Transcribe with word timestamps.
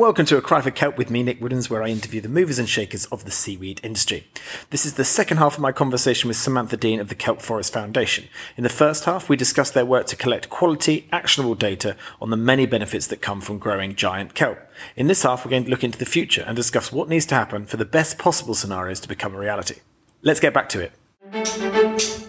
and 0.00 0.06
welcome 0.06 0.24
to 0.24 0.38
A 0.38 0.40
Cry 0.40 0.62
for 0.62 0.70
Kelp 0.70 0.96
with 0.96 1.10
me, 1.10 1.22
Nick 1.22 1.40
Woodens, 1.40 1.68
where 1.68 1.82
I 1.82 1.88
interview 1.88 2.22
the 2.22 2.28
movers 2.30 2.58
and 2.58 2.66
shakers 2.66 3.04
of 3.06 3.26
the 3.26 3.30
seaweed 3.30 3.82
industry. 3.82 4.26
This 4.70 4.86
is 4.86 4.94
the 4.94 5.04
second 5.04 5.36
half 5.36 5.56
of 5.56 5.60
my 5.60 5.72
conversation 5.72 6.28
with 6.28 6.38
Samantha 6.38 6.78
Deane 6.78 7.00
of 7.00 7.10
the 7.10 7.14
Kelp 7.14 7.42
Forest 7.42 7.74
Foundation. 7.74 8.26
In 8.56 8.62
the 8.62 8.70
first 8.70 9.04
half, 9.04 9.28
we 9.28 9.36
discussed 9.36 9.74
their 9.74 9.84
work 9.84 10.06
to 10.06 10.16
collect 10.16 10.48
quality, 10.48 11.06
actionable 11.12 11.54
data 11.54 11.98
on 12.18 12.30
the 12.30 12.38
many 12.38 12.64
benefits 12.64 13.08
that 13.08 13.20
come 13.20 13.42
from 13.42 13.58
growing 13.58 13.94
giant 13.94 14.32
kelp. 14.34 14.58
In 14.96 15.06
this 15.06 15.22
half, 15.22 15.44
we're 15.44 15.50
going 15.50 15.64
to 15.64 15.70
look 15.70 15.84
into 15.84 15.98
the 15.98 16.06
future 16.06 16.44
and 16.46 16.56
discuss 16.56 16.90
what 16.90 17.10
needs 17.10 17.26
to 17.26 17.34
happen 17.34 17.66
for 17.66 17.76
the 17.76 17.84
best 17.84 18.16
possible 18.16 18.54
scenarios 18.54 19.00
to 19.00 19.08
become 19.08 19.34
a 19.34 19.38
reality. 19.38 19.80
Let's 20.22 20.40
get 20.40 20.54
back 20.54 20.70
to 20.70 20.80
it. 20.80 22.19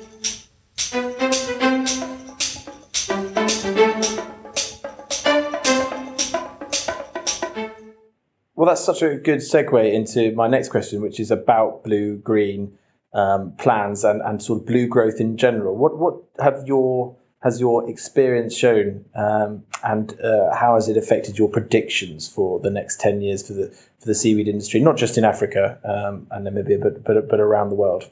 That's 8.72 8.86
such 8.86 9.02
a 9.02 9.16
good 9.16 9.40
segue 9.40 9.94
into 9.94 10.32
my 10.34 10.48
next 10.48 10.70
question, 10.70 11.02
which 11.02 11.20
is 11.20 11.30
about 11.30 11.84
blue 11.84 12.18
green 12.18 12.78
um, 13.14 13.54
plans 13.58 14.06
and, 14.06 14.22
and 14.22 14.42
sort 14.42 14.62
of 14.62 14.66
blue 14.66 14.88
growth 14.88 15.20
in 15.20 15.36
general. 15.36 15.76
What 15.76 15.98
what 15.98 16.16
have 16.40 16.64
your 16.66 17.18
has 17.44 17.60
your 17.60 17.90
experience 17.90 18.56
shown, 18.56 19.04
um, 19.14 19.64
and 19.84 20.20
uh, 20.22 20.56
how 20.56 20.76
has 20.76 20.88
it 20.88 20.96
affected 20.96 21.38
your 21.38 21.50
predictions 21.50 22.30
for 22.30 22.60
the 22.62 22.70
next 22.70 23.02
ten 23.02 23.20
years 23.22 23.46
for 23.46 23.54
the 23.54 23.68
for 24.00 24.06
the 24.06 24.16
seaweed 24.16 24.48
industry, 24.48 24.80
not 24.80 24.96
just 24.96 25.18
in 25.18 25.26
Africa 25.26 25.78
um, 25.84 26.28
and 26.32 26.48
Namibia, 26.48 26.82
but, 26.82 27.04
but 27.04 27.28
but 27.30 27.40
around 27.42 27.70
the 27.70 27.76
world? 27.76 28.10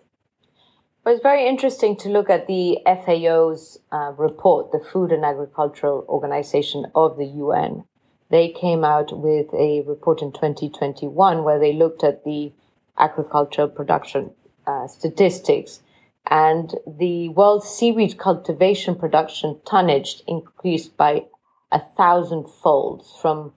Well, 1.05 1.15
it's 1.15 1.23
very 1.23 1.47
interesting 1.47 1.95
to 1.97 2.09
look 2.09 2.29
at 2.29 2.47
the 2.47 2.79
FAO's 2.85 3.79
uh, 3.93 4.11
report, 4.17 4.73
the 4.73 4.79
Food 4.79 5.13
and 5.13 5.23
Agricultural 5.23 6.05
Organization 6.09 6.88
of 6.94 7.17
the 7.17 7.25
UN, 7.25 7.85
they 8.30 8.49
came 8.49 8.83
out 8.83 9.17
with 9.17 9.53
a 9.53 9.81
report 9.81 10.22
in 10.22 10.31
2021 10.31 11.44
where 11.44 11.59
they 11.59 11.73
looked 11.73 12.03
at 12.03 12.23
the 12.23 12.52
agricultural 12.97 13.67
production 13.67 14.31
uh, 14.67 14.88
statistics. 14.88 15.81
And 16.27 16.75
the 16.85 17.30
world 17.30 17.63
seaweed 17.63 18.17
cultivation 18.19 18.95
production 18.95 19.59
tonnage 19.66 20.22
increased 20.27 20.95
by 20.95 21.25
a 21.72 21.80
thousand 21.80 22.47
folds 22.47 23.16
from 23.19 23.53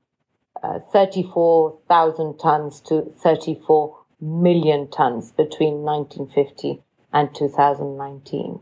uh, 0.62 0.78
34,000 0.92 2.38
tons 2.38 2.80
to 2.80 3.12
34 3.22 3.98
million 4.20 4.88
tons 4.88 5.32
between 5.32 5.82
1950 5.82 6.80
and 7.12 7.34
2019 7.34 8.60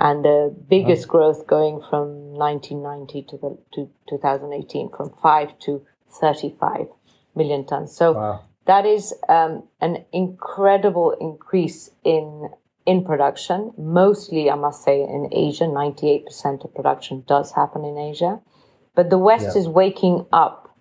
and 0.00 0.24
the 0.24 0.56
biggest 0.68 1.06
wow. 1.08 1.12
growth 1.12 1.46
going 1.46 1.78
from 1.78 2.32
1990 2.32 3.22
to, 3.28 3.36
the, 3.36 3.58
to 3.74 3.90
2018 4.08 4.88
from 4.96 5.12
5 5.22 5.58
to 5.58 5.86
35 6.08 6.86
million 7.36 7.66
tons. 7.66 7.94
So 7.94 8.12
wow. 8.12 8.44
that 8.64 8.86
is 8.86 9.12
um, 9.28 9.64
an 9.80 10.04
incredible 10.12 11.14
increase 11.20 11.90
in 12.02 12.48
in 12.86 13.04
production. 13.04 13.72
Mostly, 13.76 14.50
I 14.50 14.54
must 14.54 14.82
say, 14.82 15.02
in 15.02 15.28
Asia. 15.30 15.64
98% 15.64 16.64
of 16.64 16.74
production 16.74 17.22
does 17.28 17.52
happen 17.52 17.84
in 17.84 17.98
Asia, 17.98 18.40
but 18.94 19.10
the 19.10 19.18
West 19.18 19.50
yeah. 19.52 19.60
is 19.60 19.68
waking 19.68 20.24
up 20.32 20.74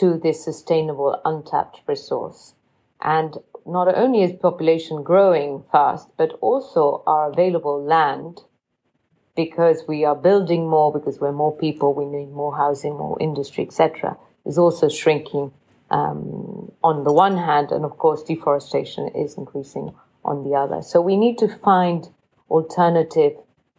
to 0.00 0.18
this 0.18 0.44
sustainable, 0.44 1.18
untapped 1.24 1.80
resource, 1.86 2.54
and 3.00 3.36
not 3.64 3.86
only 3.96 4.22
is 4.22 4.32
population 4.32 5.04
growing 5.04 5.62
fast, 5.70 6.08
but 6.18 6.32
also 6.40 7.04
our 7.06 7.30
available 7.30 7.80
land 7.80 8.40
because 9.36 9.82
we 9.88 10.04
are 10.04 10.14
building 10.14 10.68
more, 10.68 10.92
because 10.92 11.18
we're 11.20 11.32
more 11.32 11.56
people, 11.56 11.94
we 11.94 12.04
need 12.04 12.30
more 12.30 12.56
housing, 12.56 12.96
more 12.96 13.16
industry, 13.20 13.64
etc., 13.64 14.16
is 14.46 14.58
also 14.58 14.88
shrinking 14.88 15.52
um, 15.90 16.72
on 16.82 17.04
the 17.04 17.12
one 17.12 17.36
hand, 17.36 17.70
and 17.70 17.84
of 17.84 17.98
course, 17.98 18.22
deforestation 18.22 19.08
is 19.08 19.36
increasing 19.36 19.94
on 20.24 20.42
the 20.42 20.56
other. 20.56 20.82
So 20.82 21.00
we 21.00 21.16
need 21.16 21.38
to 21.38 21.48
find 21.48 22.08
alternative 22.50 23.32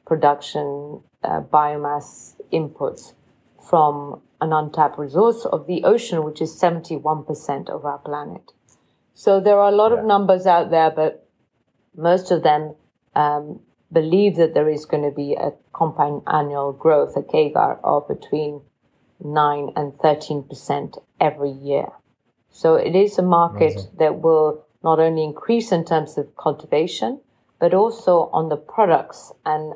production 0.06 1.02
uh, 1.24 1.42
biomass 1.42 2.36
inputs 2.54 3.14
from 3.68 4.22
an 4.42 4.54
untapped 4.54 5.00
resource 5.00 5.46
of 5.46 5.66
the 5.68 5.84
ocean, 5.84 6.24
which 6.24 6.42
is 6.42 6.56
71% 6.60 7.70
of 7.70 7.86
our 7.86 7.98
planet. 7.98 8.52
So 9.14 9.40
there 9.40 9.60
are 9.60 9.70
a 9.70 9.76
lot 9.76 9.92
yeah. 9.92 10.00
of 10.00 10.06
numbers 10.06 10.46
out 10.46 10.70
there, 10.70 10.92
but 10.92 11.28
most 11.96 12.32
of 12.32 12.44
them 12.44 12.76
um, 13.16 13.62
believe 13.96 14.36
that 14.36 14.54
there 14.54 14.70
is 14.70 14.86
going 14.86 15.04
to 15.10 15.16
be 15.16 15.34
a 15.34 15.54
compound 15.74 16.22
annual 16.28 16.74
growth, 16.74 17.16
a 17.16 17.24
CAGR, 17.24 17.80
of 17.84 18.08
between 18.08 18.62
9 19.24 19.72
and 19.76 19.94
13% 19.94 21.02
every 21.20 21.50
year. 21.50 21.88
So 22.50 22.76
it 22.76 22.96
is 22.96 23.18
a 23.18 23.24
market 23.24 23.74
Amazing. 23.74 23.92
that 23.98 24.22
will 24.22 24.66
not 24.84 25.00
only 25.00 25.24
increase 25.24 25.72
in 25.72 25.86
terms 25.86 26.18
of 26.18 26.36
cultivation, 26.36 27.22
but 27.60 27.74
also 27.74 28.30
on 28.34 28.50
the 28.50 28.58
products 28.58 29.32
and 29.46 29.74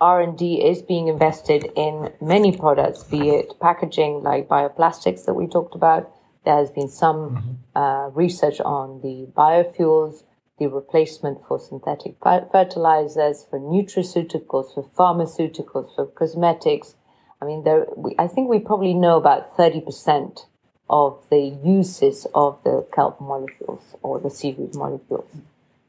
R&D 0.00 0.62
is 0.62 0.82
being 0.82 1.06
invested 1.08 1.70
in 1.76 2.12
many 2.20 2.52
products, 2.54 3.04
be 3.04 3.30
it 3.30 3.54
packaging 3.60 4.22
like 4.22 4.48
bioplastics 4.48 5.24
that 5.24 5.34
we 5.34 5.46
talked 5.46 5.74
about. 5.74 6.10
There 6.44 6.56
has 6.56 6.70
been 6.70 6.88
some 6.88 7.20
mm-hmm. 7.20 7.78
uh, 7.78 8.08
research 8.08 8.60
on 8.60 9.00
the 9.00 9.28
biofuels, 9.32 10.24
the 10.58 10.66
replacement 10.66 11.44
for 11.46 11.58
synthetic 11.58 12.16
fertilizers, 12.22 13.44
for 13.48 13.60
nutraceuticals, 13.60 14.74
for 14.74 14.88
pharmaceuticals, 14.96 15.94
for 15.94 16.06
cosmetics. 16.06 16.94
I 17.42 17.44
mean, 17.44 17.64
there. 17.64 17.86
We, 17.96 18.14
I 18.18 18.26
think 18.26 18.48
we 18.48 18.58
probably 18.58 18.94
know 18.94 19.18
about 19.18 19.56
thirty 19.56 19.80
percent 19.80 20.46
of 20.88 21.22
the 21.30 21.58
uses 21.62 22.26
of 22.34 22.62
the 22.64 22.86
kelp 22.94 23.20
molecules 23.20 23.96
or 24.02 24.18
the 24.18 24.30
seaweed 24.30 24.74
molecules. 24.74 25.30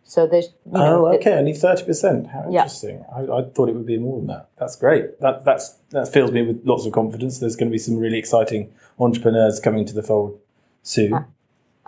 So 0.04 0.28
there's. 0.28 0.50
You 0.66 0.74
know, 0.74 1.08
oh, 1.08 1.16
okay, 1.16 1.32
the, 1.32 1.38
only 1.38 1.54
thirty 1.54 1.86
percent. 1.86 2.28
How 2.28 2.46
interesting. 2.48 3.06
Yeah. 3.10 3.34
I, 3.34 3.40
I, 3.40 3.50
thought 3.50 3.70
it 3.70 3.76
would 3.76 3.86
be 3.86 3.98
more 3.98 4.20
than 4.20 4.28
that. 4.28 4.50
That's 4.58 4.76
great. 4.76 5.20
That 5.22 5.46
that's 5.46 5.78
that 5.92 6.12
fills 6.12 6.34
me 6.34 6.42
with 6.42 6.66
lots 6.66 6.86
of 6.86 6.92
confidence. 6.92 7.40
There's 7.40 7.56
going 7.56 7.70
to 7.70 7.74
be 7.74 7.78
some 7.80 7.96
really 7.96 8.18
exciting 8.18 8.74
entrepreneurs 9.00 9.62
coming 9.62 9.86
to 9.86 9.94
the 9.94 10.04
fold 10.04 10.42
soon. 10.84 11.26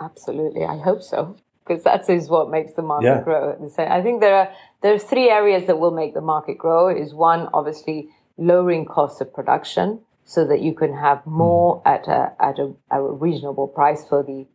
Absolutely, 0.00 0.64
I 0.64 0.78
hope 0.78 1.02
so 1.02 1.36
because 1.70 1.84
that 1.84 2.08
is 2.10 2.28
what 2.28 2.50
makes 2.50 2.72
the 2.72 2.82
market 2.82 3.06
yeah. 3.06 3.22
grow. 3.22 3.70
So 3.74 3.84
I 3.84 4.02
think 4.02 4.20
there 4.20 4.34
are 4.34 4.48
there 4.82 4.92
are 4.92 4.98
three 4.98 5.30
areas 5.30 5.66
that 5.66 5.78
will 5.78 5.92
make 5.92 6.14
the 6.14 6.20
market 6.20 6.58
grow. 6.58 6.88
Is 6.88 7.14
one 7.14 7.48
obviously 7.54 8.08
lowering 8.36 8.84
costs 8.86 9.20
of 9.20 9.32
production 9.32 10.00
so 10.24 10.44
that 10.46 10.60
you 10.60 10.74
can 10.74 10.94
have 10.96 11.24
more 11.26 11.80
mm. 11.80 11.94
at 11.94 12.08
a 12.08 12.32
at 12.40 12.58
a, 12.58 12.74
a 12.90 13.00
reasonable 13.00 13.68
price 13.68 14.04
for 14.08 14.22
the 14.22 14.46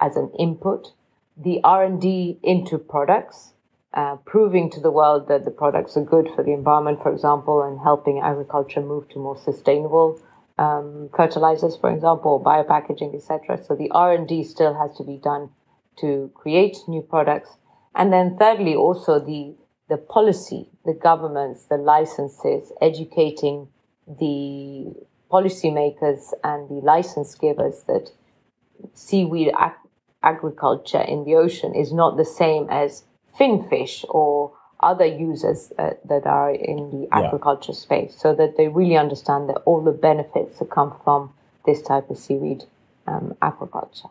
as 0.00 0.16
an 0.16 0.30
input. 0.38 0.92
The 1.36 1.60
R 1.64 1.82
and 1.84 2.00
D 2.00 2.38
into 2.42 2.78
products, 2.78 3.54
uh, 3.94 4.16
proving 4.26 4.70
to 4.72 4.80
the 4.80 4.90
world 4.90 5.26
that 5.28 5.44
the 5.44 5.50
products 5.50 5.96
are 5.96 6.04
good 6.04 6.28
for 6.36 6.44
the 6.44 6.52
environment, 6.52 7.02
for 7.02 7.10
example, 7.12 7.62
and 7.62 7.80
helping 7.80 8.20
agriculture 8.20 8.82
move 8.82 9.08
to 9.08 9.18
more 9.18 9.38
sustainable 9.38 10.20
um, 10.58 11.08
fertilizers, 11.16 11.76
for 11.76 11.90
example, 11.90 12.42
biopackaging, 12.44 13.14
etc. 13.14 13.58
So 13.64 13.74
the 13.74 13.90
R 13.90 14.12
and 14.12 14.28
D 14.28 14.44
still 14.44 14.74
has 14.74 14.96
to 14.98 15.02
be 15.02 15.16
done 15.16 15.50
to 15.98 16.30
create 16.34 16.76
new 16.88 17.02
products. 17.02 17.56
And 17.94 18.12
then 18.12 18.36
thirdly, 18.36 18.74
also 18.74 19.18
the, 19.18 19.54
the 19.88 19.96
policy, 19.96 20.68
the 20.84 20.94
governments, 20.94 21.64
the 21.64 21.76
licenses, 21.76 22.72
educating 22.80 23.68
the 24.06 24.94
policymakers 25.30 26.32
and 26.42 26.68
the 26.68 26.80
license 26.84 27.34
givers 27.34 27.84
that 27.84 28.10
seaweed 28.94 29.52
ag- 29.58 29.72
agriculture 30.22 31.00
in 31.00 31.24
the 31.24 31.34
ocean 31.34 31.74
is 31.74 31.92
not 31.92 32.16
the 32.16 32.24
same 32.24 32.66
as 32.70 33.04
finfish 33.36 34.04
or 34.08 34.52
other 34.82 35.04
users 35.04 35.72
uh, 35.78 35.90
that 36.04 36.26
are 36.26 36.50
in 36.50 36.90
the 36.90 37.08
agriculture 37.12 37.72
yeah. 37.72 37.78
space 37.78 38.16
so 38.18 38.34
that 38.34 38.56
they 38.56 38.68
really 38.68 38.96
understand 38.96 39.48
that 39.48 39.56
all 39.66 39.82
the 39.82 39.92
benefits 39.92 40.58
that 40.58 40.70
come 40.70 40.94
from 41.04 41.32
this 41.66 41.82
type 41.82 42.08
of 42.10 42.18
seaweed 42.18 42.64
um, 43.06 43.34
agriculture. 43.42 44.08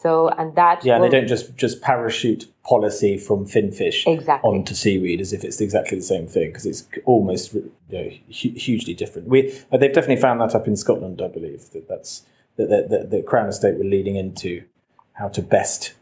So, 0.00 0.30
and 0.30 0.54
that 0.56 0.82
yeah, 0.82 0.98
will, 0.98 1.10
they 1.10 1.10
don't 1.10 1.28
just 1.28 1.56
just 1.56 1.82
parachute 1.82 2.50
policy 2.62 3.18
from 3.18 3.44
finfish 3.44 4.06
exactly. 4.06 4.48
onto 4.48 4.74
seaweed 4.74 5.20
as 5.20 5.34
if 5.34 5.44
it's 5.44 5.60
exactly 5.60 5.98
the 5.98 6.04
same 6.04 6.26
thing 6.26 6.48
because 6.48 6.64
it's 6.64 6.88
almost 7.04 7.52
you 7.52 7.70
know, 7.90 8.10
hugely 8.28 8.94
different. 8.94 9.28
We 9.28 9.52
uh, 9.70 9.76
they've 9.76 9.92
definitely 9.92 10.22
found 10.22 10.40
that 10.40 10.54
up 10.54 10.66
in 10.66 10.76
Scotland, 10.76 11.20
I 11.20 11.28
believe 11.28 11.68
that 11.72 11.86
that's 11.86 12.22
that 12.56 12.68
the, 12.70 12.98
the, 12.98 13.16
the 13.16 13.22
Crown 13.22 13.48
Estate 13.48 13.76
were 13.76 13.84
leading 13.84 14.16
into 14.16 14.64
how 15.12 15.28
to 15.28 15.42
best 15.42 15.92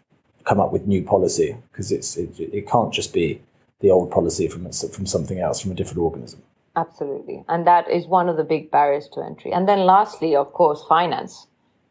come 0.44 0.60
up 0.60 0.72
with 0.72 0.86
new 0.86 1.02
policy 1.02 1.56
because 1.72 1.90
it's 1.90 2.16
it, 2.16 2.38
it 2.38 2.68
can't 2.68 2.94
just 2.94 3.12
be 3.12 3.42
the 3.80 3.90
old 3.90 4.12
policy 4.12 4.46
from 4.46 4.70
from 4.70 5.06
something 5.06 5.40
else 5.40 5.60
from 5.60 5.72
a 5.72 5.74
different 5.74 5.98
organism. 5.98 6.40
Absolutely, 6.76 7.44
and 7.48 7.66
that 7.66 7.90
is 7.90 8.06
one 8.06 8.28
of 8.28 8.36
the 8.36 8.44
big 8.44 8.70
barriers 8.70 9.08
to 9.14 9.24
entry. 9.24 9.50
And 9.52 9.68
then 9.68 9.80
lastly, 9.80 10.36
of 10.36 10.52
course, 10.52 10.84
finance 10.88 11.48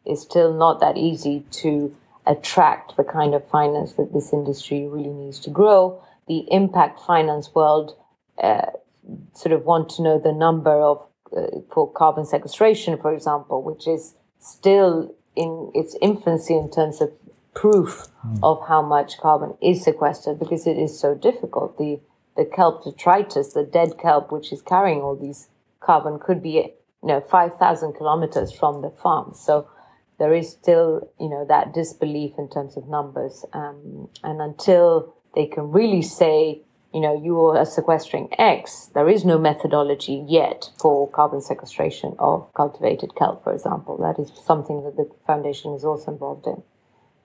is 0.08 0.22
still 0.22 0.52
not 0.52 0.80
that 0.80 0.96
easy 0.96 1.44
to 1.50 1.94
attract 2.26 2.96
the 2.96 3.04
kind 3.04 3.34
of 3.34 3.48
finance 3.48 3.94
that 3.94 4.12
this 4.12 4.32
industry 4.32 4.86
really 4.86 5.10
needs 5.10 5.38
to 5.40 5.50
grow. 5.50 6.02
The 6.28 6.46
impact 6.50 7.00
finance 7.00 7.54
world 7.54 7.96
uh, 8.42 8.66
sort 9.34 9.52
of 9.52 9.64
want 9.64 9.88
to 9.90 10.02
know 10.02 10.18
the 10.18 10.32
number 10.32 10.80
of 10.82 11.06
uh, 11.36 11.60
for 11.72 11.90
carbon 11.90 12.24
sequestration, 12.24 12.98
for 12.98 13.12
example, 13.12 13.62
which 13.62 13.86
is 13.86 14.14
still 14.38 15.14
in 15.36 15.70
its 15.74 15.96
infancy 16.00 16.54
in 16.54 16.70
terms 16.70 17.00
of 17.00 17.12
proof 17.54 18.08
mm. 18.26 18.38
of 18.42 18.66
how 18.68 18.82
much 18.82 19.18
carbon 19.18 19.54
is 19.60 19.82
sequestered 19.82 20.38
because 20.38 20.66
it 20.66 20.76
is 20.76 20.98
so 20.98 21.14
difficult. 21.14 21.76
The 21.78 22.00
the 22.36 22.44
kelp 22.44 22.84
detritus, 22.84 23.52
the 23.52 23.64
dead 23.64 23.98
kelp 23.98 24.30
which 24.30 24.52
is 24.52 24.62
carrying 24.62 25.00
all 25.00 25.16
these 25.16 25.48
carbon, 25.80 26.18
could 26.18 26.42
be 26.42 26.50
you 27.02 27.08
know 27.08 27.20
five 27.20 27.56
thousand 27.56 27.94
kilometers 27.94 28.52
from 28.52 28.82
the 28.82 28.90
farm. 28.90 29.32
So 29.34 29.68
there 30.18 30.34
is 30.34 30.50
still 30.50 31.10
you 31.20 31.28
know 31.28 31.44
that 31.48 31.72
disbelief 31.74 32.32
in 32.38 32.48
terms 32.48 32.76
of 32.76 32.88
numbers, 32.88 33.44
um, 33.52 34.08
and 34.22 34.40
until 34.40 35.14
they 35.34 35.46
can 35.46 35.70
really 35.70 36.02
say 36.02 36.62
you 36.92 37.00
know, 37.00 37.20
you 37.22 37.38
are 37.44 37.64
sequestering 37.66 38.28
X, 38.38 38.90
there 38.94 39.08
is 39.08 39.24
no 39.24 39.38
methodology 39.38 40.24
yet 40.26 40.70
for 40.78 41.10
carbon 41.10 41.42
sequestration 41.42 42.16
of 42.18 42.52
cultivated 42.54 43.14
kelp, 43.14 43.44
for 43.44 43.52
example. 43.52 43.98
That 43.98 44.20
is 44.20 44.32
something 44.44 44.82
that 44.84 44.96
the 44.96 45.10
foundation 45.26 45.74
is 45.74 45.84
also 45.84 46.12
involved 46.12 46.46
in. 46.46 46.62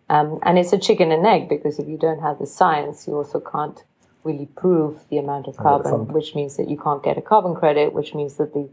Um, 0.09 0.39
and 0.43 0.59
it's 0.59 0.73
a 0.73 0.77
chicken 0.77 1.11
and 1.11 1.25
egg 1.25 1.47
because 1.47 1.79
if 1.79 1.87
you 1.87 1.97
don't 1.97 2.19
have 2.19 2.39
the 2.39 2.45
science, 2.45 3.07
you 3.07 3.15
also 3.15 3.39
can't 3.39 3.83
really 4.25 4.47
prove 4.57 5.05
the 5.09 5.17
amount 5.17 5.47
of 5.47 5.55
carbon, 5.55 6.07
which 6.13 6.35
means 6.35 6.57
that 6.57 6.69
you 6.69 6.77
can't 6.77 7.03
get 7.03 7.17
a 7.17 7.21
carbon 7.21 7.55
credit, 7.55 7.93
which 7.93 8.13
means 8.13 8.35
that 8.35 8.53
the 8.53 8.69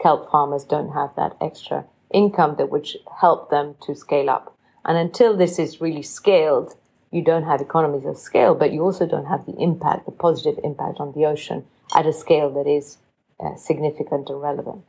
kelp 0.00 0.30
farmers 0.30 0.64
don't 0.64 0.92
have 0.92 1.10
that 1.16 1.36
extra 1.40 1.84
income 2.12 2.56
that 2.58 2.70
would 2.70 2.88
help 3.20 3.50
them 3.50 3.76
to 3.82 3.94
scale 3.94 4.30
up. 4.30 4.56
And 4.84 4.96
until 4.98 5.36
this 5.36 5.58
is 5.58 5.80
really 5.80 6.02
scaled, 6.02 6.74
you 7.10 7.22
don't 7.22 7.44
have 7.44 7.60
economies 7.60 8.06
of 8.06 8.16
scale, 8.16 8.54
but 8.54 8.72
you 8.72 8.82
also 8.82 9.06
don't 9.06 9.26
have 9.26 9.46
the 9.46 9.56
impact, 9.58 10.06
the 10.06 10.12
positive 10.12 10.58
impact 10.64 10.98
on 10.98 11.12
the 11.12 11.26
ocean 11.26 11.64
at 11.94 12.06
a 12.06 12.12
scale 12.12 12.50
that 12.50 12.66
is 12.66 12.98
uh, 13.38 13.54
significant 13.56 14.28
and 14.28 14.40
relevant. 14.40 14.84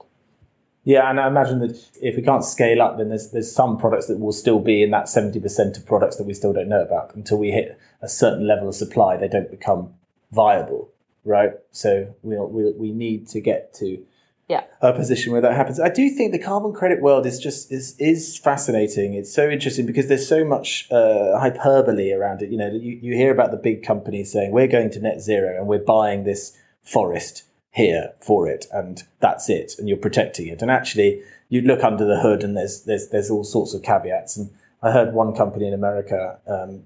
Yeah, 0.85 1.09
and 1.09 1.19
I 1.19 1.27
imagine 1.27 1.59
that 1.59 1.77
if 2.01 2.15
we 2.17 2.21
can't 2.21 2.43
scale 2.43 2.81
up, 2.81 2.97
then 2.97 3.07
there's 3.09 3.31
there's 3.31 3.51
some 3.51 3.77
products 3.77 4.07
that 4.07 4.19
will 4.19 4.33
still 4.33 4.59
be 4.59 4.83
in 4.83 4.91
that 4.91 5.07
seventy 5.07 5.39
percent 5.39 5.77
of 5.77 5.85
products 5.85 6.17
that 6.17 6.25
we 6.25 6.33
still 6.33 6.51
don't 6.51 6.67
know 6.67 6.81
about 6.81 7.15
until 7.15 7.37
we 7.37 7.51
hit 7.51 7.79
a 8.01 8.09
certain 8.09 8.45
level 8.47 8.67
of 8.67 8.75
supply. 8.75 9.15
They 9.15 9.29
don't 9.29 9.49
become 9.49 9.93
viable, 10.33 10.91
right? 11.23 11.53
So 11.71 12.13
we 12.21 12.37
we 12.37 12.73
we 12.73 12.91
need 12.91 13.29
to 13.29 13.39
get 13.39 13.73
to 13.75 14.03
yeah. 14.47 14.63
a 14.81 14.93
position 14.93 15.31
where 15.31 15.41
that 15.41 15.53
happens. 15.53 15.79
I 15.79 15.89
do 15.89 16.09
think 16.09 16.31
the 16.31 16.39
carbon 16.39 16.73
credit 16.73 17.01
world 17.01 17.25
is 17.25 17.39
just 17.39 17.71
is 17.71 17.95
is 17.99 18.37
fascinating. 18.37 19.13
It's 19.13 19.33
so 19.33 19.49
interesting 19.49 19.85
because 19.85 20.07
there's 20.07 20.27
so 20.27 20.43
much 20.43 20.91
uh, 20.91 21.39
hyperbole 21.39 22.11
around 22.11 22.41
it. 22.41 22.49
You 22.49 22.57
know, 22.57 22.69
you, 22.71 22.99
you 23.01 23.13
hear 23.15 23.31
about 23.31 23.51
the 23.51 23.57
big 23.57 23.83
companies 23.83 24.31
saying 24.31 24.51
we're 24.51 24.67
going 24.67 24.89
to 24.91 24.99
net 24.99 25.21
zero 25.21 25.57
and 25.57 25.67
we're 25.67 25.79
buying 25.79 26.23
this 26.23 26.57
forest 26.83 27.43
here 27.73 28.13
for 28.21 28.47
it 28.47 28.67
and 28.71 29.03
that's 29.19 29.49
it 29.49 29.73
and 29.79 29.89
you're 29.89 29.97
protecting 29.97 30.47
it 30.47 30.61
and 30.61 30.69
actually 30.69 31.23
you 31.49 31.59
look 31.61 31.83
under 31.83 32.05
the 32.05 32.19
hood 32.19 32.43
and 32.43 32.55
there's 32.55 32.83
there's 32.83 33.09
there's 33.09 33.31
all 33.31 33.43
sorts 33.43 33.73
of 33.73 33.81
caveats 33.81 34.37
and 34.37 34.51
I 34.83 34.91
heard 34.91 35.13
one 35.13 35.33
company 35.33 35.67
in 35.67 35.73
America 35.73 36.39
um, 36.45 36.83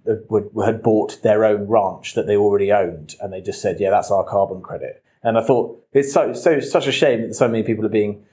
had 0.64 0.82
bought 0.82 1.22
their 1.24 1.44
own 1.44 1.68
ranch 1.68 2.14
that 2.14 2.26
they 2.26 2.38
already 2.38 2.72
owned 2.72 3.16
and 3.20 3.34
they 3.34 3.42
just 3.42 3.62
said 3.62 3.82
yeah 3.82 3.90
that's 3.90 4.12
our 4.12 4.24
carbon 4.24 4.62
credit 4.62 5.04
and 5.24 5.38
I 5.38 5.42
thought 5.42 5.84
it's 5.94 6.14
so 6.14 6.34
so 6.34 6.60
such 6.60 6.88
a 6.88 6.92
shame 6.92 7.22
that 7.22 7.34
so 7.34 7.48
many 7.48 7.64
people 7.64 7.86
are 7.86 7.90
being 7.90 8.24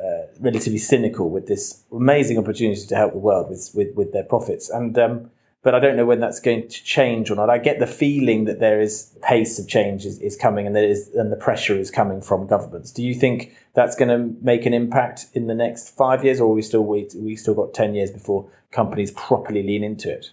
uh, 0.00 0.26
relatively 0.40 0.78
cynical 0.78 1.30
with 1.30 1.46
this 1.46 1.84
amazing 1.92 2.38
opportunity 2.38 2.86
to 2.86 2.96
help 2.96 3.12
the 3.12 3.18
world 3.18 3.50
with 3.50 3.70
with, 3.74 3.94
with 3.94 4.12
their 4.12 4.24
profits 4.24 4.70
and 4.70 4.98
um, 4.98 5.30
but 5.62 5.74
I 5.74 5.80
don't 5.80 5.96
know 5.96 6.06
when 6.06 6.20
that's 6.20 6.40
going 6.40 6.68
to 6.68 6.84
change 6.84 7.30
or 7.30 7.34
not. 7.34 7.50
I 7.50 7.58
get 7.58 7.80
the 7.80 7.86
feeling 7.86 8.44
that 8.44 8.60
there 8.60 8.80
is 8.80 9.14
pace 9.22 9.58
of 9.58 9.66
change 9.66 10.06
is, 10.06 10.20
is 10.20 10.36
coming 10.36 10.66
and 10.66 10.74
there 10.74 10.88
is 10.88 11.08
and 11.14 11.32
the 11.32 11.36
pressure 11.36 11.76
is 11.76 11.90
coming 11.90 12.20
from 12.20 12.46
governments. 12.46 12.92
Do 12.92 13.02
you 13.02 13.14
think 13.14 13.56
that's 13.74 13.96
going 13.96 14.08
to 14.08 14.36
make 14.40 14.66
an 14.66 14.72
impact 14.72 15.26
in 15.34 15.46
the 15.48 15.54
next 15.54 15.96
five 15.96 16.24
years, 16.24 16.40
or 16.40 16.52
we 16.54 16.62
still 16.62 16.84
wait? 16.84 17.12
We 17.16 17.34
still 17.34 17.54
got 17.54 17.74
ten 17.74 17.94
years 17.94 18.10
before 18.10 18.48
companies 18.70 19.10
properly 19.10 19.62
lean 19.62 19.82
into 19.82 20.10
it. 20.10 20.30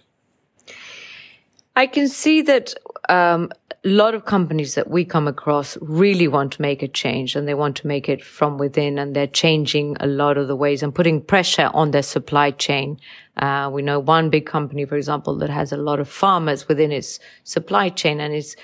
I 1.76 1.86
can 1.86 2.08
see 2.08 2.40
that 2.40 2.74
um, 3.10 3.50
a 3.84 3.88
lot 3.88 4.14
of 4.14 4.24
companies 4.24 4.74
that 4.76 4.88
we 4.88 5.04
come 5.04 5.28
across 5.28 5.76
really 5.82 6.26
want 6.26 6.54
to 6.54 6.62
make 6.62 6.82
a 6.82 6.88
change 6.88 7.36
and 7.36 7.46
they 7.46 7.52
want 7.52 7.76
to 7.76 7.86
make 7.86 8.08
it 8.08 8.24
from 8.24 8.56
within 8.56 8.98
and 8.98 9.14
they're 9.14 9.26
changing 9.26 9.94
a 10.00 10.06
lot 10.06 10.38
of 10.38 10.48
the 10.48 10.56
ways 10.56 10.82
and 10.82 10.94
putting 10.94 11.20
pressure 11.20 11.70
on 11.74 11.90
their 11.90 12.02
supply 12.02 12.50
chain. 12.50 12.98
Uh, 13.36 13.70
we 13.70 13.82
know 13.82 14.00
one 14.00 14.30
big 14.30 14.46
company, 14.46 14.86
for 14.86 14.96
example, 14.96 15.36
that 15.36 15.50
has 15.50 15.70
a 15.70 15.76
lot 15.76 16.00
of 16.00 16.08
farmers 16.08 16.66
within 16.66 16.90
its 16.90 17.20
supply 17.44 17.90
chain 17.90 18.20
and 18.20 18.34
is 18.34 18.56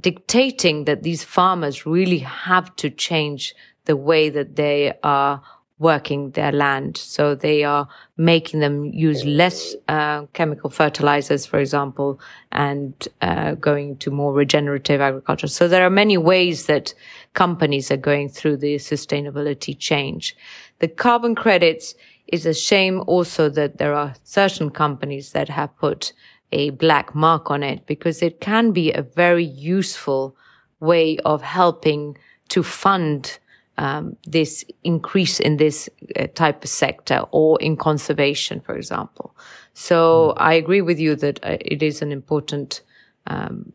dictating 0.00 0.86
that 0.86 1.02
these 1.02 1.22
farmers 1.22 1.84
really 1.84 2.20
have 2.20 2.74
to 2.76 2.88
change 2.88 3.54
the 3.84 3.96
way 3.96 4.30
that 4.30 4.56
they 4.56 4.94
are 5.02 5.42
working 5.80 6.30
their 6.32 6.52
land. 6.52 6.96
So 6.96 7.34
they 7.34 7.64
are 7.64 7.88
making 8.18 8.60
them 8.60 8.84
use 8.84 9.24
less 9.24 9.74
uh, 9.88 10.26
chemical 10.34 10.68
fertilizers, 10.68 11.46
for 11.46 11.58
example, 11.58 12.20
and 12.52 12.92
uh, 13.22 13.54
going 13.54 13.96
to 13.96 14.10
more 14.10 14.34
regenerative 14.34 15.00
agriculture. 15.00 15.46
So 15.46 15.66
there 15.66 15.84
are 15.84 15.90
many 15.90 16.18
ways 16.18 16.66
that 16.66 16.92
companies 17.32 17.90
are 17.90 17.96
going 17.96 18.28
through 18.28 18.58
the 18.58 18.76
sustainability 18.76 19.76
change. 19.76 20.36
The 20.80 20.88
carbon 20.88 21.34
credits 21.34 21.94
is 22.28 22.44
a 22.44 22.54
shame 22.54 23.02
also 23.06 23.48
that 23.48 23.78
there 23.78 23.94
are 23.94 24.14
certain 24.22 24.70
companies 24.70 25.32
that 25.32 25.48
have 25.48 25.76
put 25.78 26.12
a 26.52 26.70
black 26.70 27.14
mark 27.14 27.50
on 27.50 27.62
it 27.62 27.86
because 27.86 28.20
it 28.20 28.40
can 28.40 28.72
be 28.72 28.92
a 28.92 29.02
very 29.02 29.44
useful 29.44 30.36
way 30.78 31.16
of 31.24 31.40
helping 31.40 32.18
to 32.48 32.62
fund 32.62 33.38
um, 33.80 34.14
this 34.26 34.62
increase 34.84 35.40
in 35.40 35.56
this 35.56 35.88
uh, 36.18 36.26
type 36.34 36.62
of 36.62 36.70
sector 36.70 37.24
or 37.30 37.58
in 37.62 37.76
conservation, 37.76 38.60
for 38.60 38.76
example. 38.76 39.34
So 39.72 40.34
mm. 40.36 40.42
I 40.42 40.52
agree 40.52 40.82
with 40.82 41.00
you 41.00 41.16
that 41.16 41.40
uh, 41.42 41.56
it 41.60 41.82
is 41.82 42.02
an 42.02 42.12
important 42.12 42.82
um, 43.26 43.72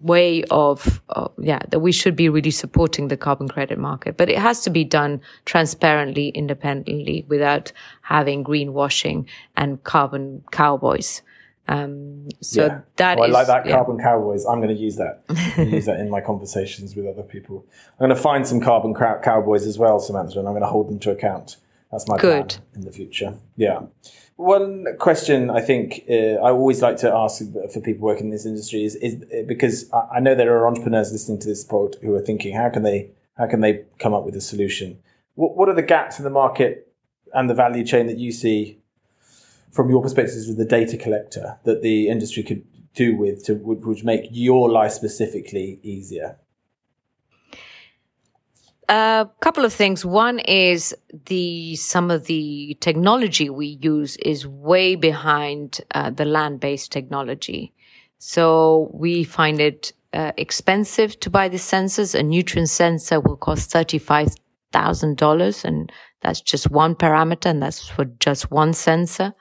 way 0.00 0.44
of, 0.50 1.02
uh, 1.08 1.28
yeah, 1.40 1.58
that 1.70 1.80
we 1.80 1.90
should 1.90 2.14
be 2.14 2.28
really 2.28 2.52
supporting 2.52 3.08
the 3.08 3.16
carbon 3.16 3.48
credit 3.48 3.78
market, 3.78 4.16
but 4.16 4.28
it 4.28 4.38
has 4.38 4.60
to 4.62 4.70
be 4.70 4.84
done 4.84 5.20
transparently, 5.46 6.28
independently, 6.28 7.24
without 7.28 7.72
having 8.02 8.44
greenwashing 8.44 9.26
and 9.56 9.82
carbon 9.82 10.44
cowboys. 10.52 11.22
Um, 11.66 12.28
so 12.42 12.66
yeah. 12.66 12.80
that 12.96 13.18
well, 13.18 13.28
I 13.28 13.32
like 13.32 13.46
that 13.46 13.66
carbon 13.66 13.98
cowboys. 13.98 14.44
I'm 14.44 14.60
going 14.60 14.74
to 14.74 14.80
use 14.80 14.96
that. 14.96 15.22
use 15.58 15.86
that 15.86 15.98
in 15.98 16.10
my 16.10 16.20
conversations 16.20 16.94
with 16.94 17.06
other 17.06 17.22
people. 17.22 17.64
I'm 17.92 18.06
going 18.06 18.16
to 18.16 18.22
find 18.22 18.46
some 18.46 18.60
carbon 18.60 18.94
cowboys 18.94 19.66
as 19.66 19.78
well, 19.78 19.98
Samantha, 19.98 20.38
and 20.38 20.48
I'm 20.48 20.52
going 20.52 20.62
to 20.62 20.68
hold 20.68 20.88
them 20.88 20.98
to 21.00 21.10
account. 21.10 21.56
That's 21.90 22.08
my 22.08 22.16
Good. 22.16 22.48
plan 22.48 22.62
in 22.74 22.80
the 22.82 22.92
future. 22.92 23.38
Yeah. 23.56 23.82
One 24.36 24.84
question 24.98 25.48
I 25.48 25.60
think 25.60 26.04
uh, 26.10 26.42
I 26.42 26.50
always 26.50 26.82
like 26.82 26.96
to 26.98 27.12
ask 27.14 27.40
for 27.72 27.80
people 27.80 28.04
working 28.04 28.26
in 28.26 28.30
this 28.30 28.44
industry 28.44 28.84
is, 28.84 28.96
is 28.96 29.24
because 29.46 29.88
I 30.12 30.18
know 30.18 30.34
there 30.34 30.56
are 30.56 30.66
entrepreneurs 30.66 31.12
listening 31.12 31.38
to 31.40 31.46
this 31.46 31.64
pod 31.64 31.96
who 32.02 32.12
are 32.14 32.20
thinking, 32.20 32.54
how 32.56 32.68
can 32.68 32.82
they 32.82 33.10
how 33.38 33.46
can 33.46 33.60
they 33.60 33.84
come 33.98 34.12
up 34.12 34.24
with 34.24 34.34
a 34.34 34.40
solution? 34.40 34.98
What, 35.34 35.56
what 35.56 35.68
are 35.68 35.74
the 35.74 35.82
gaps 35.82 36.18
in 36.18 36.24
the 36.24 36.30
market 36.30 36.92
and 37.32 37.48
the 37.48 37.54
value 37.54 37.84
chain 37.84 38.06
that 38.06 38.18
you 38.18 38.32
see 38.32 38.80
from 39.74 39.90
your 39.90 40.00
perspective 40.00 40.36
as 40.36 40.56
the 40.56 40.64
data 40.64 40.96
collector 40.96 41.58
that 41.64 41.82
the 41.82 42.08
industry 42.08 42.42
could 42.42 42.64
do 42.94 43.16
with 43.16 43.44
to 43.44 43.54
would, 43.54 44.04
make 44.04 44.28
your 44.30 44.70
life 44.70 44.92
specifically 44.92 45.80
easier? 45.82 46.38
A 48.88 49.28
couple 49.40 49.64
of 49.64 49.72
things. 49.72 50.04
One 50.04 50.38
is 50.40 50.94
the 51.26 51.74
some 51.76 52.10
of 52.10 52.26
the 52.26 52.76
technology 52.80 53.50
we 53.50 53.78
use 53.80 54.16
is 54.18 54.46
way 54.46 54.94
behind 54.94 55.80
uh, 55.94 56.10
the 56.10 56.26
land-based 56.26 56.92
technology, 56.92 57.72
so 58.18 58.90
we 58.92 59.24
find 59.24 59.60
it 59.60 59.92
uh, 60.12 60.32
expensive 60.36 61.18
to 61.20 61.30
buy 61.30 61.48
the 61.48 61.56
sensors. 61.56 62.14
A 62.14 62.22
nutrient 62.22 62.68
sensor 62.68 63.20
will 63.20 63.38
cost 63.38 63.72
thirty-five 63.72 64.28
thousand 64.70 65.16
dollars, 65.16 65.64
and 65.64 65.90
that's 66.20 66.42
just 66.42 66.70
one 66.70 66.94
parameter, 66.94 67.46
and 67.46 67.62
that's 67.62 67.88
for 67.88 68.04
just 68.20 68.50
one 68.50 68.74
sensor. 68.74 69.32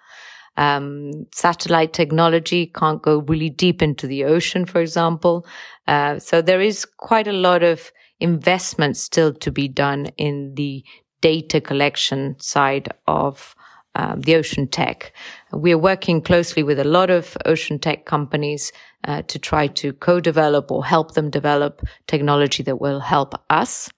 Um, 0.57 1.25
satellite 1.33 1.93
technology 1.93 2.67
can't 2.67 3.01
go 3.01 3.19
really 3.19 3.49
deep 3.49 3.81
into 3.81 4.07
the 4.07 4.25
ocean, 4.25 4.65
for 4.65 4.81
example. 4.81 5.45
Uh, 5.87 6.19
so 6.19 6.41
there 6.41 6.61
is 6.61 6.85
quite 6.85 7.27
a 7.27 7.33
lot 7.33 7.63
of 7.63 7.91
investment 8.19 8.97
still 8.97 9.33
to 9.33 9.51
be 9.51 9.67
done 9.67 10.07
in 10.17 10.53
the 10.55 10.83
data 11.21 11.59
collection 11.59 12.35
side 12.39 12.89
of 13.07 13.55
um, 13.95 14.21
the 14.21 14.35
ocean 14.35 14.67
tech. 14.67 15.13
We 15.51 15.71
are 15.71 15.77
working 15.77 16.21
closely 16.21 16.63
with 16.63 16.79
a 16.79 16.83
lot 16.83 17.09
of 17.09 17.37
ocean 17.45 17.79
tech 17.79 18.05
companies 18.05 18.71
uh, 19.07 19.21
to 19.23 19.37
try 19.37 19.67
to 19.67 19.93
co-develop 19.93 20.71
or 20.71 20.83
help 20.83 21.13
them 21.13 21.29
develop 21.29 21.81
technology 22.07 22.63
that 22.63 22.81
will 22.81 22.99
help 22.99 23.35
us. 23.49 23.89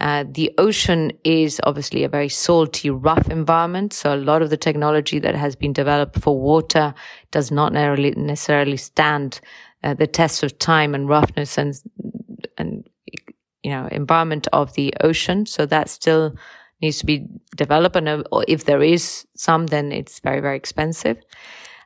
Uh, 0.00 0.24
the 0.28 0.52
ocean 0.58 1.12
is 1.22 1.60
obviously 1.64 2.04
a 2.04 2.08
very 2.08 2.28
salty, 2.28 2.90
rough 2.90 3.30
environment. 3.30 3.92
So 3.92 4.14
a 4.14 4.16
lot 4.16 4.42
of 4.42 4.50
the 4.50 4.56
technology 4.56 5.18
that 5.20 5.34
has 5.34 5.56
been 5.56 5.72
developed 5.72 6.20
for 6.20 6.38
water 6.38 6.94
does 7.30 7.50
not 7.50 7.72
necessarily, 7.72 8.76
stand 8.76 9.40
uh, 9.82 9.94
the 9.94 10.06
test 10.06 10.42
of 10.42 10.58
time 10.58 10.94
and 10.94 11.08
roughness 11.08 11.56
and, 11.56 11.74
and, 12.58 12.88
you 13.62 13.70
know, 13.70 13.88
environment 13.92 14.48
of 14.52 14.74
the 14.74 14.92
ocean. 15.00 15.46
So 15.46 15.64
that 15.66 15.88
still 15.88 16.34
needs 16.82 16.98
to 16.98 17.06
be 17.06 17.26
developed. 17.56 17.96
And 17.96 18.08
uh, 18.08 18.22
if 18.48 18.64
there 18.64 18.82
is 18.82 19.26
some, 19.36 19.66
then 19.68 19.92
it's 19.92 20.20
very, 20.20 20.40
very 20.40 20.56
expensive. 20.56 21.18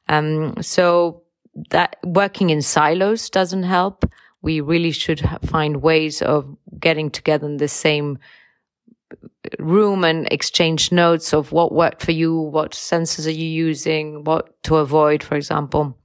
Um, 0.09 0.55
so 0.63 1.23
that 1.71 1.97
working 2.05 2.51
in 2.51 2.63
silos 2.63 3.31
doesn't 3.31 3.65
help. 3.65 4.05
We 4.49 4.63
really 4.63 4.93
should 4.93 5.21
find 5.45 5.83
ways 5.83 6.23
of 6.23 6.57
getting 6.81 7.11
together 7.11 7.47
in 7.47 7.59
the 7.59 7.69
same 7.69 8.19
room 9.59 10.05
and 10.05 10.27
exchange 10.33 10.91
notes 10.91 11.35
of 11.35 11.53
what 11.53 11.73
worked 11.83 12.03
for 12.03 12.13
you, 12.13 12.33
what 12.35 12.73
sensors 12.73 13.27
are 13.27 13.41
you 13.43 13.47
using, 13.69 14.25
what 14.25 14.45
to 14.63 14.77
avoid, 14.77 15.23
for 15.23 15.37
example. 15.37 15.99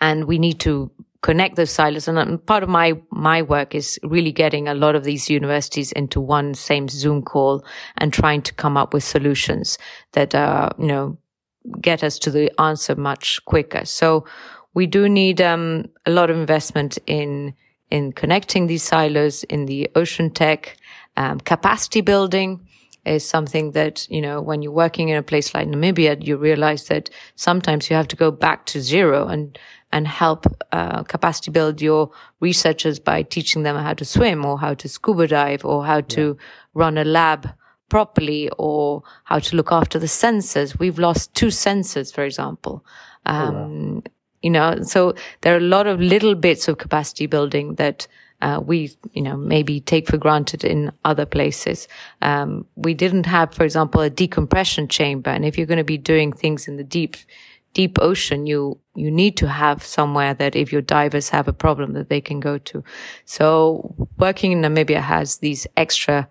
And 0.00 0.24
we 0.24 0.38
need 0.38 0.58
to 0.60 0.90
connect 1.22 1.54
those 1.54 1.70
silos. 1.70 2.08
And 2.08 2.44
part 2.46 2.64
of 2.64 2.68
my, 2.68 3.00
my 3.10 3.42
work 3.42 3.76
is 3.76 3.96
really 4.02 4.32
getting 4.32 4.66
a 4.66 4.74
lot 4.74 4.96
of 4.96 5.04
these 5.04 5.30
universities 5.30 5.92
into 5.92 6.20
one 6.20 6.54
same 6.54 6.88
Zoom 6.88 7.22
call 7.22 7.64
and 7.98 8.12
trying 8.12 8.42
to 8.42 8.54
come 8.54 8.76
up 8.76 8.92
with 8.92 9.04
solutions 9.04 9.78
that, 10.14 10.34
uh, 10.34 10.70
you 10.78 10.86
know, 10.86 11.18
get 11.80 12.02
us 12.02 12.18
to 12.18 12.30
the 12.30 12.50
answer 12.60 12.96
much 12.96 13.38
quicker. 13.44 13.84
So 13.84 14.24
we 14.74 14.86
do 14.86 15.08
need, 15.08 15.40
um, 15.40 15.86
a 16.06 16.10
lot 16.10 16.30
of 16.30 16.36
investment 16.36 16.98
in, 17.06 17.54
in 17.90 18.12
connecting 18.12 18.66
these 18.66 18.82
silos 18.82 19.44
in 19.44 19.66
the 19.66 19.90
ocean 19.94 20.30
tech, 20.30 20.76
um, 21.16 21.40
capacity 21.40 22.00
building 22.00 22.66
is 23.04 23.26
something 23.26 23.72
that, 23.72 24.08
you 24.10 24.20
know, 24.20 24.40
when 24.40 24.62
you're 24.62 24.72
working 24.72 25.08
in 25.08 25.16
a 25.16 25.22
place 25.22 25.54
like 25.54 25.66
Namibia, 25.66 26.24
you 26.24 26.36
realize 26.36 26.86
that 26.88 27.10
sometimes 27.34 27.88
you 27.88 27.96
have 27.96 28.08
to 28.08 28.16
go 28.16 28.30
back 28.30 28.66
to 28.66 28.80
zero 28.80 29.26
and, 29.26 29.58
and 29.90 30.06
help 30.06 30.46
uh, 30.72 31.02
capacity 31.04 31.50
build 31.50 31.80
your 31.80 32.10
researchers 32.40 32.98
by 33.00 33.22
teaching 33.22 33.62
them 33.62 33.76
how 33.76 33.94
to 33.94 34.04
swim 34.04 34.44
or 34.44 34.58
how 34.58 34.74
to 34.74 34.88
scuba 34.88 35.26
dive 35.26 35.64
or 35.64 35.84
how 35.84 36.00
to 36.02 36.36
yeah. 36.38 36.44
run 36.74 36.98
a 36.98 37.04
lab 37.04 37.48
properly 37.88 38.50
or 38.58 39.02
how 39.24 39.38
to 39.38 39.56
look 39.56 39.72
after 39.72 39.98
the 39.98 40.06
sensors. 40.06 40.78
We've 40.78 40.98
lost 40.98 41.34
two 41.34 41.48
sensors, 41.48 42.14
for 42.14 42.22
example. 42.22 42.84
Um, 43.26 43.56
oh, 43.56 43.94
wow. 43.94 44.02
You 44.42 44.50
know, 44.50 44.82
so 44.82 45.14
there 45.42 45.54
are 45.54 45.58
a 45.58 45.60
lot 45.60 45.86
of 45.86 46.00
little 46.00 46.34
bits 46.34 46.66
of 46.66 46.78
capacity 46.78 47.26
building 47.26 47.74
that 47.74 48.06
uh, 48.42 48.60
we, 48.64 48.90
you 49.12 49.22
know, 49.22 49.36
maybe 49.36 49.80
take 49.80 50.08
for 50.08 50.16
granted 50.16 50.64
in 50.64 50.92
other 51.04 51.26
places. 51.26 51.88
Um, 52.22 52.66
we 52.74 52.94
didn't 52.94 53.26
have, 53.26 53.54
for 53.54 53.64
example, 53.64 54.00
a 54.00 54.10
decompression 54.10 54.88
chamber. 54.88 55.30
And 55.30 55.44
if 55.44 55.58
you're 55.58 55.66
going 55.66 55.78
to 55.78 55.84
be 55.84 55.98
doing 55.98 56.32
things 56.32 56.66
in 56.66 56.76
the 56.76 56.84
deep, 56.84 57.16
deep 57.74 57.98
ocean, 58.00 58.46
you, 58.46 58.78
you 58.94 59.10
need 59.10 59.36
to 59.38 59.48
have 59.48 59.84
somewhere 59.84 60.32
that 60.34 60.56
if 60.56 60.72
your 60.72 60.82
divers 60.82 61.28
have 61.28 61.48
a 61.48 61.52
problem 61.52 61.92
that 61.92 62.08
they 62.08 62.20
can 62.20 62.40
go 62.40 62.56
to. 62.58 62.82
So 63.26 64.08
working 64.16 64.52
in 64.52 64.62
Namibia 64.62 65.02
has 65.02 65.38
these 65.38 65.66
extra 65.76 66.28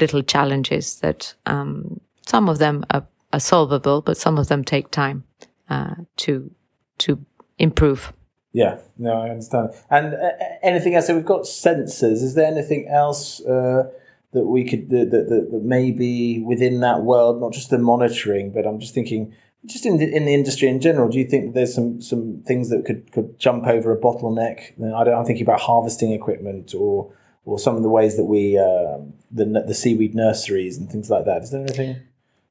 little 0.00 0.22
challenges 0.22 1.00
that, 1.00 1.34
um, 1.44 2.00
some 2.26 2.48
of 2.48 2.58
them 2.58 2.84
are, 2.90 3.06
are, 3.32 3.40
solvable, 3.40 4.00
but 4.00 4.16
some 4.16 4.38
of 4.38 4.48
them 4.48 4.64
take 4.64 4.90
time, 4.90 5.24
uh, 5.68 5.94
to, 6.16 6.50
to 6.98 7.24
improve. 7.60 8.12
Yeah, 8.52 8.78
no, 8.98 9.12
I 9.12 9.30
understand. 9.30 9.70
And 9.90 10.14
uh, 10.14 10.30
anything 10.62 10.94
else? 10.94 11.06
So 11.06 11.14
we've 11.14 11.24
got 11.24 11.42
sensors. 11.42 12.22
Is 12.22 12.34
there 12.34 12.46
anything 12.46 12.88
else 12.88 13.40
uh, 13.42 13.84
that 14.32 14.44
we 14.44 14.64
could 14.68 14.90
that, 14.90 15.10
that, 15.12 15.48
that, 15.52 15.62
may 15.62 15.92
be 15.92 16.42
within 16.44 16.80
that 16.80 17.02
world? 17.02 17.40
Not 17.40 17.52
just 17.52 17.70
the 17.70 17.78
monitoring, 17.78 18.50
but 18.50 18.66
I'm 18.66 18.80
just 18.80 18.92
thinking 18.92 19.32
just 19.66 19.84
in 19.86 19.98
the, 19.98 20.12
in 20.12 20.24
the 20.24 20.34
industry 20.34 20.68
in 20.68 20.80
general, 20.80 21.08
do 21.08 21.18
you 21.18 21.24
think 21.24 21.54
there's 21.54 21.74
some 21.74 22.00
some 22.00 22.42
things 22.46 22.70
that 22.70 22.84
could, 22.84 23.12
could 23.12 23.38
jump 23.38 23.66
over 23.66 23.92
a 23.92 24.00
bottleneck? 24.00 24.72
I 24.82 25.18
am 25.18 25.24
thinking 25.24 25.44
about 25.44 25.60
harvesting 25.60 26.12
equipment 26.12 26.74
or 26.74 27.12
or 27.44 27.58
some 27.58 27.76
of 27.76 27.82
the 27.82 27.88
ways 27.88 28.16
that 28.16 28.24
we 28.24 28.58
uh, 28.58 28.98
the 29.30 29.64
the 29.66 29.74
seaweed 29.74 30.14
nurseries 30.14 30.76
and 30.76 30.90
things 30.90 31.10
like 31.10 31.24
that. 31.26 31.42
Is 31.42 31.50
there 31.50 31.60
anything 31.60 31.96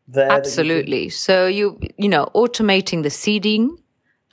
there? 0.08 0.32
Absolutely. 0.32 1.06
You 1.06 1.10
so 1.10 1.48
you 1.48 1.80
you 1.98 2.08
know 2.08 2.30
automating 2.36 3.04
the 3.04 3.10
seeding 3.10 3.78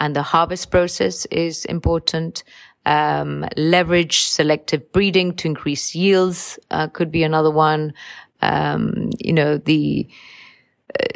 and 0.00 0.14
the 0.14 0.22
harvest 0.22 0.70
process 0.70 1.26
is 1.26 1.64
important. 1.66 2.44
Um, 2.84 3.46
leverage 3.56 4.20
selective 4.20 4.92
breeding 4.92 5.34
to 5.36 5.48
increase 5.48 5.94
yields 5.94 6.58
uh, 6.70 6.86
could 6.88 7.10
be 7.10 7.24
another 7.24 7.50
one. 7.50 7.94
Um, 8.42 9.10
you 9.18 9.32
know 9.32 9.58
the 9.58 10.08
uh, 10.98 11.06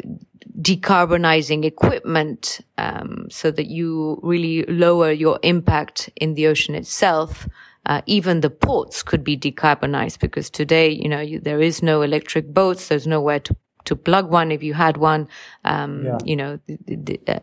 decarbonizing 0.59 1.65
equipment 1.65 2.61
um, 2.77 3.27
so 3.29 3.51
that 3.51 3.67
you 3.67 4.19
really 4.23 4.63
lower 4.65 5.11
your 5.11 5.39
impact 5.43 6.09
in 6.15 6.35
the 6.35 6.47
ocean 6.47 6.75
itself. 6.75 7.47
Uh, 7.85 8.01
even 8.05 8.41
the 8.41 8.49
ports 8.49 9.01
could 9.01 9.23
be 9.23 9.37
decarbonized 9.37 10.19
because 10.19 10.49
today, 10.49 10.89
you 10.89 11.09
know, 11.09 11.19
you, 11.19 11.39
there 11.39 11.61
is 11.61 11.81
no 11.81 12.01
electric 12.03 12.53
boats. 12.53 12.87
There's 12.89 13.07
nowhere 13.07 13.39
to 13.39 13.55
to 13.85 13.95
plug 13.95 14.29
one 14.29 14.51
if 14.51 14.63
you 14.63 14.73
had 14.73 14.97
one. 14.97 15.27
Um, 15.65 16.05
yeah. 16.05 16.17
You 16.25 16.35
know, 16.35 16.59
the, 16.67 16.95
the, 16.95 17.19
uh, 17.27 17.39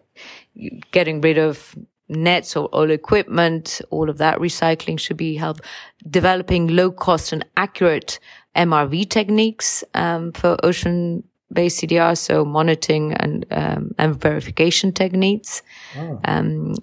getting 0.90 1.20
rid 1.20 1.38
of 1.38 1.76
nets 2.08 2.56
or 2.56 2.68
old 2.72 2.90
equipment, 2.90 3.80
all 3.90 4.08
of 4.08 4.18
that 4.18 4.38
recycling 4.38 4.98
should 4.98 5.16
be 5.16 5.36
helped. 5.36 5.62
Developing 6.08 6.68
low 6.68 6.90
cost 6.90 7.32
and 7.32 7.44
accurate 7.56 8.18
MRV 8.56 9.08
techniques 9.10 9.84
um, 9.94 10.32
for 10.32 10.56
ocean 10.62 11.22
based 11.52 11.80
CDR, 11.82 12.16
so 12.16 12.44
monitoring 12.44 13.14
and 13.14 13.46
um, 13.50 13.94
and 13.98 14.20
verification 14.20 14.92
techniques, 14.92 15.62
oh. 15.96 16.20
um, 16.24 16.74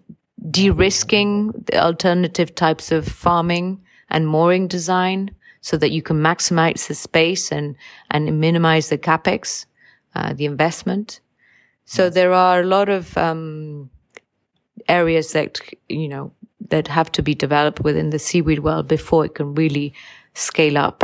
de-risking 0.50 1.52
the 1.52 1.84
alternative 1.84 2.56
types 2.56 2.92
of 2.92 3.08
farming 3.08 3.82
and 4.10 4.28
mooring 4.28 4.68
design, 4.68 5.32
so 5.66 5.78
that 5.78 5.90
you 5.90 6.04
can 6.04 6.18
maximize 6.22 6.88
the 6.88 6.94
space 6.94 7.52
and 7.52 7.76
and 8.12 8.40
minimize 8.40 8.90
the 8.90 9.00
capex, 9.00 9.66
uh, 10.14 10.32
the 10.32 10.46
investment. 10.46 11.22
So 11.86 12.04
yes. 12.04 12.14
there 12.14 12.34
are 12.34 12.62
a 12.62 12.66
lot 12.66 12.88
of 12.88 13.18
um, 13.18 13.90
areas 14.88 15.32
that 15.32 15.60
you 15.90 16.08
know 16.08 16.32
that 16.70 16.88
have 16.88 17.12
to 17.14 17.24
be 17.24 17.34
developed 17.34 17.80
within 17.80 18.12
the 18.12 18.20
seaweed 18.20 18.60
world 18.60 18.88
before 18.88 19.26
it 19.26 19.34
can 19.34 19.56
really 19.56 19.92
scale 20.36 20.78
up 20.78 21.04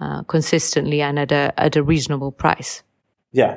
uh, 0.00 0.22
consistently 0.22 1.02
and 1.02 1.18
at 1.18 1.30
a 1.30 1.52
at 1.58 1.76
a 1.76 1.82
reasonable 1.82 2.32
price. 2.32 2.82
Yeah, 3.32 3.56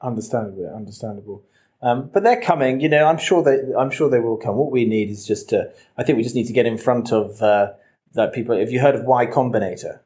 understandable, 0.00 0.72
understandable. 0.74 1.44
Um, 1.82 2.08
but 2.10 2.22
they're 2.22 2.40
coming. 2.40 2.80
You 2.80 2.88
know, 2.88 3.04
I'm 3.04 3.18
sure 3.18 3.42
they. 3.42 3.58
I'm 3.78 3.90
sure 3.90 4.08
they 4.08 4.20
will 4.20 4.38
come. 4.38 4.56
What 4.56 4.72
we 4.72 4.86
need 4.86 5.10
is 5.10 5.26
just 5.26 5.50
to. 5.50 5.70
I 5.98 6.04
think 6.04 6.16
we 6.16 6.22
just 6.22 6.34
need 6.34 6.46
to 6.46 6.54
get 6.54 6.64
in 6.64 6.78
front 6.78 7.12
of 7.12 7.42
uh, 7.42 7.72
that 8.14 8.32
people. 8.32 8.56
Have 8.58 8.70
you 8.70 8.80
heard 8.80 8.94
of 8.94 9.04
Y 9.04 9.26
Combinator? 9.26 10.00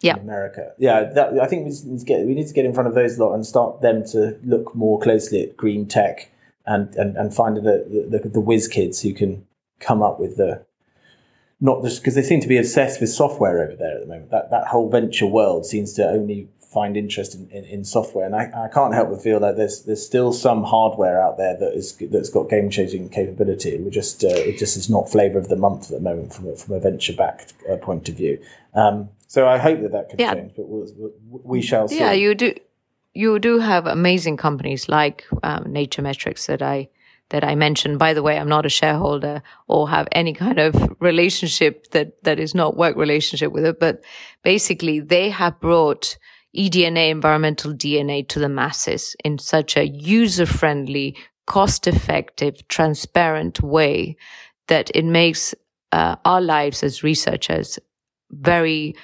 Yeah, 0.00 0.16
America. 0.16 0.72
Yeah, 0.78 1.04
that, 1.04 1.40
I 1.40 1.46
think 1.46 1.64
we 1.64 1.90
need 1.90 1.98
to 1.98 2.04
get 2.04 2.24
we 2.24 2.34
need 2.34 2.46
to 2.46 2.54
get 2.54 2.64
in 2.64 2.72
front 2.72 2.88
of 2.88 2.94
those 2.94 3.18
a 3.18 3.24
lot 3.24 3.34
and 3.34 3.44
start 3.44 3.82
them 3.82 4.04
to 4.12 4.38
look 4.44 4.74
more 4.74 5.00
closely 5.00 5.42
at 5.42 5.56
green 5.56 5.86
tech 5.86 6.30
and 6.66 6.94
and, 6.94 7.16
and 7.16 7.34
find 7.34 7.56
the, 7.56 8.06
the 8.08 8.28
the 8.28 8.40
whiz 8.40 8.68
kids 8.68 9.02
who 9.02 9.12
can 9.12 9.44
come 9.80 10.02
up 10.02 10.20
with 10.20 10.36
the 10.36 10.64
not 11.60 11.82
just 11.82 12.00
because 12.00 12.14
they 12.14 12.22
seem 12.22 12.40
to 12.40 12.48
be 12.48 12.56
obsessed 12.56 13.00
with 13.00 13.10
software 13.10 13.60
over 13.60 13.74
there 13.74 13.96
at 13.96 14.00
the 14.00 14.06
moment. 14.06 14.30
That 14.30 14.50
that 14.50 14.68
whole 14.68 14.88
venture 14.88 15.26
world 15.26 15.66
seems 15.66 15.94
to 15.94 16.08
only 16.08 16.48
find 16.68 16.96
interest 16.96 17.34
in, 17.34 17.48
in, 17.50 17.64
in, 17.64 17.84
software. 17.84 18.26
And 18.26 18.36
I, 18.36 18.50
I 18.54 18.68
can't 18.68 18.92
help 18.92 19.08
but 19.08 19.22
feel 19.22 19.40
that 19.40 19.56
there's 19.56 19.82
there's 19.82 20.04
still 20.04 20.32
some 20.32 20.64
hardware 20.64 21.20
out 21.20 21.38
there 21.38 21.56
that 21.56 21.72
is 21.74 21.96
that's 22.10 22.28
got 22.28 22.50
game 22.50 22.68
changing 22.70 23.08
capability. 23.08 23.78
We 23.78 23.90
just 23.90 24.22
uh, 24.22 24.28
it 24.28 24.58
just 24.58 24.76
is 24.76 24.90
not 24.90 25.10
flavor 25.10 25.38
of 25.38 25.48
the 25.48 25.56
month 25.56 25.84
at 25.84 25.90
the 25.90 26.00
moment 26.00 26.34
from 26.34 26.48
a, 26.48 26.56
from 26.56 26.74
a 26.74 26.80
venture 26.80 27.14
backed 27.14 27.54
uh, 27.70 27.76
point 27.76 28.08
of 28.08 28.16
view. 28.16 28.38
Um, 28.74 29.08
so 29.26 29.48
I 29.48 29.58
hope 29.58 29.80
that 29.80 29.92
that 29.92 30.10
can 30.10 30.18
yeah. 30.18 30.34
change, 30.34 30.52
but 30.56 30.68
we'll, 30.68 31.12
we 31.30 31.62
shall 31.62 31.88
see. 31.88 31.98
Yeah, 31.98 32.12
you 32.12 32.34
do. 32.34 32.54
You 33.14 33.38
do 33.38 33.58
have 33.58 33.86
amazing 33.86 34.36
companies 34.36 34.88
like 34.88 35.24
um, 35.42 35.64
NatureMetrics 35.64 36.46
that 36.46 36.62
I 36.62 36.88
that 37.30 37.44
I 37.44 37.54
mentioned. 37.54 37.98
By 37.98 38.12
the 38.12 38.22
way, 38.22 38.38
I'm 38.38 38.48
not 38.48 38.66
a 38.66 38.70
shareholder 38.70 39.42
or 39.66 39.88
have 39.88 40.08
any 40.12 40.34
kind 40.34 40.58
of 40.58 40.96
relationship 41.00 41.90
that 41.92 42.22
that 42.24 42.38
is 42.38 42.54
not 42.54 42.76
work 42.76 42.96
relationship 42.96 43.52
with 43.52 43.64
it. 43.64 43.80
But 43.80 44.04
basically, 44.42 45.00
they 45.00 45.30
have 45.30 45.58
brought 45.60 46.18
eDNA, 46.56 47.10
environmental 47.10 47.72
DNA 47.72 48.26
to 48.28 48.38
the 48.38 48.48
masses 48.48 49.14
in 49.24 49.38
such 49.38 49.76
a 49.76 49.88
user 49.88 50.46
friendly, 50.46 51.16
cost 51.46 51.86
effective, 51.86 52.66
transparent 52.68 53.62
way 53.62 54.16
that 54.68 54.90
it 54.94 55.04
makes 55.04 55.54
uh, 55.92 56.16
our 56.24 56.40
lives 56.40 56.82
as 56.82 57.02
researchers 57.02 57.78
very 58.30 58.94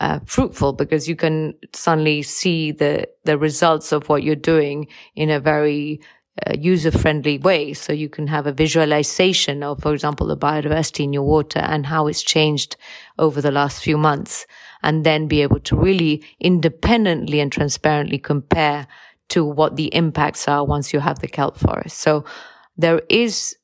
uh, 0.00 0.20
fruitful 0.26 0.72
because 0.72 1.08
you 1.08 1.16
can 1.16 1.54
suddenly 1.72 2.22
see 2.22 2.72
the 2.72 3.08
the 3.24 3.38
results 3.38 3.92
of 3.92 4.08
what 4.08 4.22
you're 4.22 4.34
doing 4.34 4.86
in 5.14 5.30
a 5.30 5.40
very 5.40 6.00
uh, 6.46 6.52
user 6.58 6.90
friendly 6.90 7.38
way. 7.38 7.72
So 7.74 7.92
you 7.92 8.08
can 8.08 8.26
have 8.26 8.46
a 8.46 8.52
visualization 8.52 9.62
of, 9.62 9.80
for 9.80 9.94
example, 9.94 10.26
the 10.26 10.36
biodiversity 10.36 11.04
in 11.04 11.12
your 11.12 11.22
water 11.22 11.60
and 11.60 11.86
how 11.86 12.08
it's 12.08 12.22
changed 12.22 12.76
over 13.18 13.40
the 13.40 13.52
last 13.52 13.82
few 13.82 13.96
months 13.96 14.46
and 14.82 15.04
then 15.04 15.28
be 15.28 15.42
able 15.42 15.60
to 15.60 15.76
really 15.76 16.24
independently 16.40 17.40
and 17.40 17.52
transparently 17.52 18.18
compare 18.18 18.86
to 19.28 19.44
what 19.44 19.76
the 19.76 19.94
impacts 19.94 20.48
are 20.48 20.64
once 20.64 20.92
you 20.92 21.00
have 21.00 21.20
the 21.20 21.28
kelp 21.28 21.56
forest. 21.56 21.98
So 21.98 22.24
there 22.76 23.00
is 23.08 23.56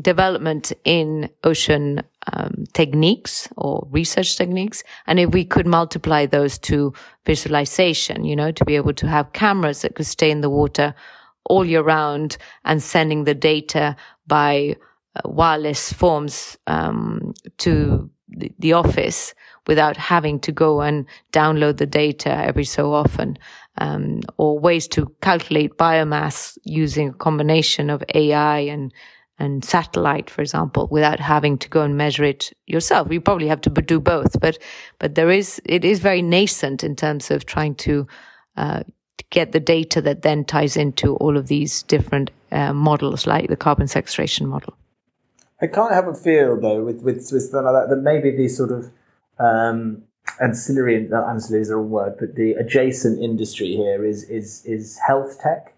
development 0.00 0.72
in 0.84 1.30
ocean 1.44 2.02
um, 2.32 2.64
techniques 2.72 3.48
or 3.56 3.86
research 3.90 4.36
techniques. 4.36 4.82
And 5.06 5.18
if 5.18 5.30
we 5.30 5.44
could 5.44 5.66
multiply 5.66 6.26
those 6.26 6.58
to 6.60 6.92
visualization, 7.26 8.24
you 8.24 8.36
know, 8.36 8.52
to 8.52 8.64
be 8.64 8.76
able 8.76 8.92
to 8.94 9.08
have 9.08 9.32
cameras 9.32 9.82
that 9.82 9.94
could 9.94 10.06
stay 10.06 10.30
in 10.30 10.40
the 10.40 10.50
water 10.50 10.94
all 11.44 11.64
year 11.64 11.82
round 11.82 12.36
and 12.64 12.82
sending 12.82 13.24
the 13.24 13.34
data 13.34 13.96
by 14.26 14.76
uh, 15.16 15.28
wireless 15.28 15.92
forms 15.92 16.56
um, 16.66 17.34
to 17.58 18.10
the, 18.28 18.72
office 18.72 19.34
without 19.66 19.96
having 19.96 20.40
to 20.40 20.52
go 20.52 20.80
and 20.80 21.06
download 21.32 21.76
the 21.76 21.86
data 21.86 22.30
every 22.30 22.64
so 22.64 22.92
often, 22.92 23.36
um, 23.78 24.20
or 24.38 24.58
ways 24.58 24.88
to 24.88 25.14
calculate 25.20 25.76
biomass 25.76 26.56
using 26.64 27.10
a 27.10 27.14
combination 27.14 27.90
of 27.90 28.02
AI 28.14 28.60
and 28.60 28.92
and 29.38 29.64
satellite, 29.64 30.30
for 30.30 30.40
example, 30.40 30.86
without 30.90 31.18
having 31.18 31.58
to 31.58 31.68
go 31.68 31.82
and 31.82 31.96
measure 31.96 32.22
it 32.22 32.52
yourself. 32.66 33.10
You 33.10 33.20
probably 33.20 33.48
have 33.48 33.60
to 33.62 33.70
do 33.70 33.98
both, 33.98 34.38
but 34.40 34.58
but 34.98 35.14
there 35.14 35.30
is 35.30 35.60
it 35.64 35.84
is 35.84 35.98
very 36.00 36.22
nascent 36.22 36.84
in 36.84 36.96
terms 36.96 37.30
of 37.30 37.44
trying 37.44 37.74
to 37.76 38.06
uh, 38.56 38.82
get 39.30 39.52
the 39.52 39.60
data 39.60 40.00
that 40.02 40.22
then 40.22 40.44
ties 40.44 40.76
into 40.76 41.16
all 41.16 41.36
of 41.36 41.48
these 41.48 41.82
different 41.84 42.30
uh, 42.50 42.72
models, 42.72 43.26
like 43.26 43.48
the 43.48 43.56
carbon 43.56 43.88
sequestration 43.88 44.46
model. 44.46 44.74
I 45.60 45.66
can't 45.68 45.92
help 45.92 46.06
but 46.06 46.18
feel 46.18 46.60
though 46.60 46.84
with 46.84 47.02
with, 47.02 47.30
with 47.32 47.50
like 47.52 47.64
that 47.64 47.86
that 47.88 48.02
maybe 48.02 48.30
these 48.36 48.56
sort 48.56 48.72
of 48.72 48.90
um, 49.38 50.02
ancillary, 50.40 51.08
ancillary 51.12 51.62
is 51.62 51.68
the 51.68 51.76
wrong 51.76 51.90
word, 51.90 52.16
but 52.18 52.34
the 52.34 52.52
adjacent 52.52 53.22
industry 53.22 53.76
here 53.76 54.04
is 54.04 54.24
is 54.24 54.64
is 54.64 54.98
health 55.06 55.38
tech. 55.42 55.74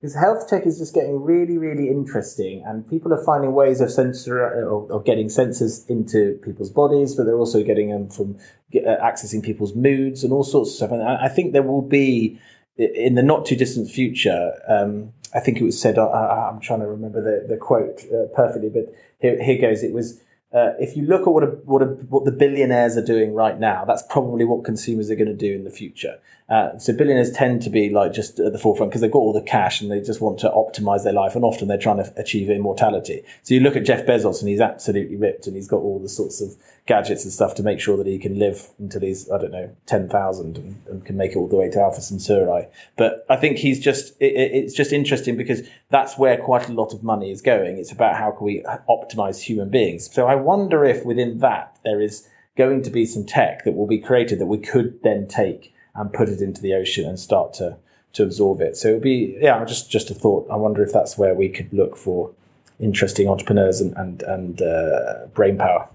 Because 0.00 0.16
health 0.16 0.48
tech 0.48 0.66
is 0.66 0.78
just 0.78 0.94
getting 0.94 1.22
really, 1.22 1.58
really 1.58 1.88
interesting, 1.88 2.64
and 2.66 2.88
people 2.90 3.14
are 3.14 3.24
finding 3.24 3.52
ways 3.52 3.80
of 3.80 3.88
sensor 3.88 4.40
or, 4.40 4.90
or 4.90 5.00
getting 5.00 5.28
sensors 5.28 5.88
into 5.88 6.40
people's 6.42 6.70
bodies, 6.70 7.14
but 7.14 7.24
they're 7.24 7.38
also 7.38 7.62
getting 7.62 7.90
them 7.90 8.08
from 8.08 8.36
uh, 8.74 8.96
accessing 9.00 9.44
people's 9.44 9.76
moods 9.76 10.24
and 10.24 10.32
all 10.32 10.42
sorts 10.42 10.70
of 10.70 10.76
stuff. 10.76 10.90
And 10.90 11.02
I 11.04 11.28
think 11.28 11.52
there 11.52 11.62
will 11.62 11.82
be 11.82 12.40
in 12.76 13.14
the 13.14 13.22
not 13.22 13.46
too 13.46 13.56
distant 13.56 13.90
future. 13.90 14.52
Um, 14.68 15.12
I 15.34 15.40
think 15.40 15.58
it 15.58 15.64
was 15.64 15.80
said. 15.80 15.98
I, 15.98 16.50
am 16.52 16.60
trying 16.60 16.80
to 16.80 16.86
remember 16.86 17.22
the 17.22 17.46
the 17.48 17.56
quote 17.56 18.02
uh, 18.12 18.26
perfectly, 18.34 18.68
but 18.68 18.94
here, 19.18 19.42
here 19.42 19.60
goes. 19.60 19.82
It 19.82 19.92
was 19.92 20.20
uh, 20.52 20.74
if 20.78 20.96
you 20.96 21.02
look 21.04 21.22
at 21.22 21.28
what 21.28 21.42
a, 21.42 21.46
what 21.46 21.80
a, 21.80 21.86
what 21.86 22.26
the 22.26 22.32
billionaires 22.32 22.96
are 22.96 23.04
doing 23.04 23.32
right 23.32 23.58
now, 23.58 23.86
that's 23.86 24.02
probably 24.02 24.44
what 24.44 24.64
consumers 24.64 25.10
are 25.10 25.14
going 25.14 25.26
to 25.28 25.34
do 25.34 25.54
in 25.54 25.64
the 25.64 25.70
future. 25.70 26.18
Uh, 26.50 26.76
so 26.78 26.94
billionaires 26.94 27.30
tend 27.30 27.62
to 27.62 27.70
be 27.70 27.88
like 27.88 28.12
just 28.12 28.38
at 28.38 28.52
the 28.52 28.58
forefront 28.58 28.90
because 28.90 29.00
they've 29.00 29.10
got 29.10 29.20
all 29.20 29.32
the 29.32 29.40
cash 29.40 29.80
and 29.80 29.90
they 29.90 30.00
just 30.00 30.20
want 30.20 30.38
to 30.38 30.50
optimize 30.50 31.04
their 31.04 31.14
life, 31.14 31.34
and 31.34 31.44
often 31.44 31.68
they're 31.68 31.78
trying 31.78 31.96
to 31.96 32.12
achieve 32.18 32.50
immortality. 32.50 33.22
So 33.42 33.54
you 33.54 33.60
look 33.60 33.76
at 33.76 33.84
Jeff 33.86 34.06
Bezos, 34.06 34.40
and 34.40 34.48
he's 34.48 34.60
absolutely 34.60 35.16
ripped, 35.16 35.46
and 35.46 35.56
he's 35.56 35.68
got 35.68 35.78
all 35.78 35.98
the 35.98 36.08
sorts 36.08 36.42
of 36.42 36.54
gadgets 36.86 37.22
and 37.22 37.32
stuff 37.32 37.54
to 37.54 37.62
make 37.62 37.78
sure 37.78 37.96
that 37.96 38.06
he 38.06 38.18
can 38.18 38.38
live 38.38 38.70
until 38.78 39.00
he's 39.00 39.30
I 39.30 39.38
don't 39.38 39.52
know 39.52 39.74
ten 39.86 40.08
thousand 40.08 40.58
and, 40.58 40.82
and, 40.88 41.04
can 41.04 41.16
make 41.16 41.32
it 41.32 41.36
all 41.36 41.46
the 41.46 41.56
way 41.56 41.70
to 41.70 41.80
Alpha 41.80 42.00
Centauri. 42.00 42.66
But 42.96 43.24
I 43.28 43.36
think 43.36 43.58
he's 43.58 43.78
just 43.78 44.20
it, 44.20 44.32
it's 44.34 44.74
just 44.74 44.92
interesting 44.92 45.36
because 45.36 45.62
that's 45.90 46.18
where 46.18 46.36
quite 46.36 46.68
a 46.68 46.72
lot 46.72 46.92
of 46.92 47.02
money 47.02 47.30
is 47.30 47.40
going. 47.40 47.78
It's 47.78 47.92
about 47.92 48.16
how 48.16 48.32
can 48.32 48.44
we 48.44 48.64
optimize 48.88 49.40
human 49.40 49.70
beings. 49.70 50.12
So 50.12 50.26
I 50.26 50.34
wonder 50.34 50.84
if 50.84 51.04
within 51.04 51.38
that 51.38 51.78
there 51.84 52.00
is 52.00 52.28
going 52.56 52.82
to 52.82 52.90
be 52.90 53.06
some 53.06 53.24
tech 53.24 53.64
that 53.64 53.72
will 53.72 53.86
be 53.86 53.98
created 53.98 54.38
that 54.40 54.46
we 54.46 54.58
could 54.58 55.02
then 55.02 55.26
take 55.28 55.72
and 55.94 56.12
put 56.12 56.28
it 56.28 56.40
into 56.40 56.60
the 56.60 56.74
ocean 56.74 57.08
and 57.08 57.18
start 57.18 57.52
to 57.54 57.76
to 58.14 58.24
absorb 58.24 58.60
it. 58.60 58.76
So 58.76 58.88
it 58.88 58.92
would 58.94 59.02
be 59.02 59.38
yeah, 59.40 59.64
just 59.64 59.88
just 59.88 60.10
a 60.10 60.14
thought. 60.14 60.48
I 60.50 60.56
wonder 60.56 60.82
if 60.82 60.92
that's 60.92 61.16
where 61.16 61.34
we 61.34 61.48
could 61.48 61.72
look 61.72 61.96
for 61.96 62.32
interesting 62.80 63.28
entrepreneurs 63.28 63.80
and 63.80 63.96
and, 63.96 64.22
and 64.22 64.60
uh, 64.60 65.26
brain 65.32 65.56
power. 65.56 65.88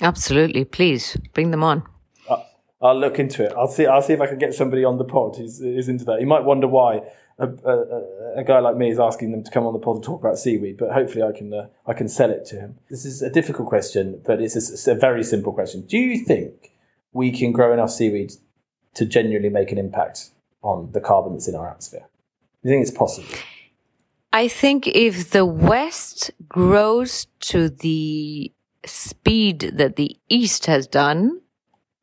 Absolutely, 0.00 0.64
please 0.64 1.16
bring 1.34 1.50
them 1.50 1.62
on. 1.62 1.84
I'll 2.82 2.98
look 2.98 3.18
into 3.18 3.44
it. 3.44 3.52
I'll 3.56 3.68
see. 3.68 3.86
I'll 3.86 4.02
see 4.02 4.14
if 4.14 4.20
I 4.20 4.26
can 4.26 4.38
get 4.38 4.54
somebody 4.54 4.84
on 4.84 4.96
the 4.96 5.04
pod 5.04 5.36
who's, 5.36 5.58
who's 5.58 5.88
into 5.88 6.04
that. 6.06 6.20
You 6.20 6.26
might 6.26 6.44
wonder 6.44 6.66
why 6.66 7.02
a, 7.38 7.46
a, 7.46 8.40
a, 8.40 8.44
guy 8.44 8.58
like 8.58 8.76
me 8.76 8.90
is 8.90 8.98
asking 8.98 9.32
them 9.32 9.42
to 9.44 9.50
come 9.50 9.66
on 9.66 9.74
the 9.74 9.78
pod 9.78 10.02
to 10.02 10.06
talk 10.06 10.20
about 10.20 10.38
seaweed, 10.38 10.78
but 10.78 10.90
hopefully 10.92 11.22
I 11.22 11.32
can 11.32 11.52
uh, 11.52 11.68
I 11.86 11.92
can 11.92 12.08
sell 12.08 12.30
it 12.30 12.46
to 12.46 12.56
him. 12.56 12.78
This 12.88 13.04
is 13.04 13.20
a 13.20 13.28
difficult 13.28 13.68
question, 13.68 14.22
but 14.24 14.40
it's 14.40 14.56
a, 14.56 14.72
it's 14.72 14.86
a 14.86 14.94
very 14.94 15.22
simple 15.22 15.52
question. 15.52 15.82
Do 15.86 15.98
you 15.98 16.24
think 16.24 16.72
we 17.12 17.30
can 17.30 17.52
grow 17.52 17.72
enough 17.72 17.90
seaweed 17.90 18.32
to 18.94 19.04
genuinely 19.04 19.50
make 19.50 19.72
an 19.72 19.78
impact 19.78 20.30
on 20.62 20.90
the 20.92 21.00
carbon 21.00 21.32
that's 21.32 21.48
in 21.48 21.54
our 21.54 21.68
atmosphere? 21.68 22.06
Do 22.62 22.68
you 22.68 22.74
think 22.74 22.88
it's 22.88 22.96
possible? 22.96 23.28
I 24.32 24.48
think 24.48 24.86
if 24.86 25.30
the 25.30 25.44
West 25.44 26.30
grows 26.48 27.26
to 27.40 27.68
the 27.68 28.52
speed 28.84 29.72
that 29.74 29.96
the 29.96 30.16
East 30.28 30.66
has 30.66 30.86
done, 30.86 31.40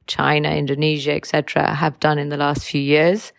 China, 0.06 0.50
Indonesia, 0.50 1.13
etc., 1.13 1.76
have 1.76 2.00
done 2.00 2.20
in 2.20 2.30
the 2.30 2.38
last 2.38 2.66
few 2.66 2.82
years. 2.82 3.34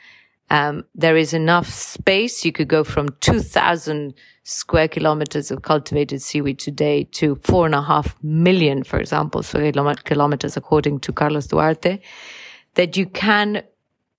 Um, 0.50 0.84
there 0.94 1.16
is 1.16 1.34
enough 1.34 1.68
space. 1.68 2.44
You 2.44 2.52
could 2.52 2.68
go 2.68 2.82
from 2.84 3.10
2,000 3.20 4.14
square 4.44 4.88
kilometers 4.88 5.50
of 5.50 5.62
cultivated 5.62 6.22
seaweed 6.22 6.58
today 6.58 7.04
to 7.04 7.36
four 7.44 7.66
and 7.66 7.74
a 7.74 7.82
half 7.82 8.16
million, 8.22 8.82
for 8.82 8.98
example, 8.98 9.42
square 9.42 9.72
kilometers, 9.72 10.56
according 10.56 11.00
to 11.00 11.12
Carlos 11.12 11.48
Duarte, 11.48 12.00
that 12.74 12.96
you 12.96 13.06
can, 13.06 13.62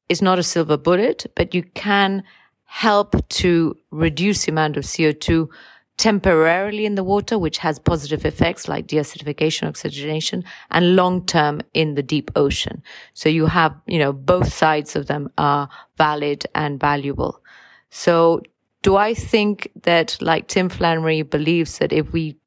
is 0.07 0.21
not 0.21 0.37
a 0.37 0.43
silver 0.43 0.77
bullet, 0.77 1.25
but 1.35 1.55
you 1.55 1.63
can 1.73 2.23
help 2.65 3.15
to 3.29 3.75
reduce 3.89 4.45
the 4.45 4.51
amount 4.51 4.77
of 4.77 4.83
CO2 4.83 5.49
temporarily 5.99 6.85
in 6.85 6.95
the 6.95 7.03
water, 7.03 7.37
which 7.37 7.57
has 7.57 7.77
positive 7.77 8.25
effects 8.25 8.69
like 8.69 8.87
deacidification, 8.87 9.67
oxygenation, 9.67 10.45
and 10.71 10.95
long 10.95 11.25
term 11.25 11.61
in 11.73 11.95
the 11.95 12.01
deep 12.01 12.31
ocean. 12.37 12.81
So 13.13 13.27
you 13.27 13.45
have, 13.47 13.75
you 13.85 13.99
know, 13.99 14.13
both 14.13 14.51
sides 14.51 14.95
of 14.95 15.07
them 15.07 15.29
are 15.37 15.67
valid 15.97 16.45
and 16.55 16.79
valuable. 16.79 17.43
So 17.89 18.41
do 18.81 18.95
I 18.95 19.13
think 19.13 19.69
that 19.83 20.17
like 20.21 20.47
Tim 20.47 20.69
Flannery 20.69 21.21
believes 21.21 21.79
that 21.79 21.91
if 21.91 22.13
we, 22.13 22.37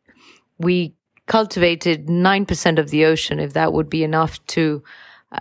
we 0.58 0.94
cultivated 1.26 2.06
9% 2.06 2.78
of 2.78 2.88
the 2.88 3.04
ocean, 3.04 3.38
if 3.38 3.52
that 3.52 3.74
would 3.74 3.90
be 3.90 4.02
enough 4.02 4.44
to 4.46 4.82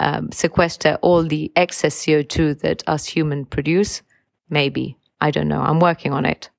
um, 0.02 0.34
sequester 0.34 0.98
all 1.02 1.24
the 1.24 1.50
excess 1.56 1.96
CO2 1.96 2.60
that 2.60 2.84
us 2.88 3.06
human 3.06 3.46
produce? 3.46 4.02
Maybe. 4.50 4.98
I 5.22 5.32
don't 5.32 5.48
know. 5.48 5.62
I'm 5.62 5.80
working 5.80 6.12
on 6.12 6.26
it. 6.26 6.51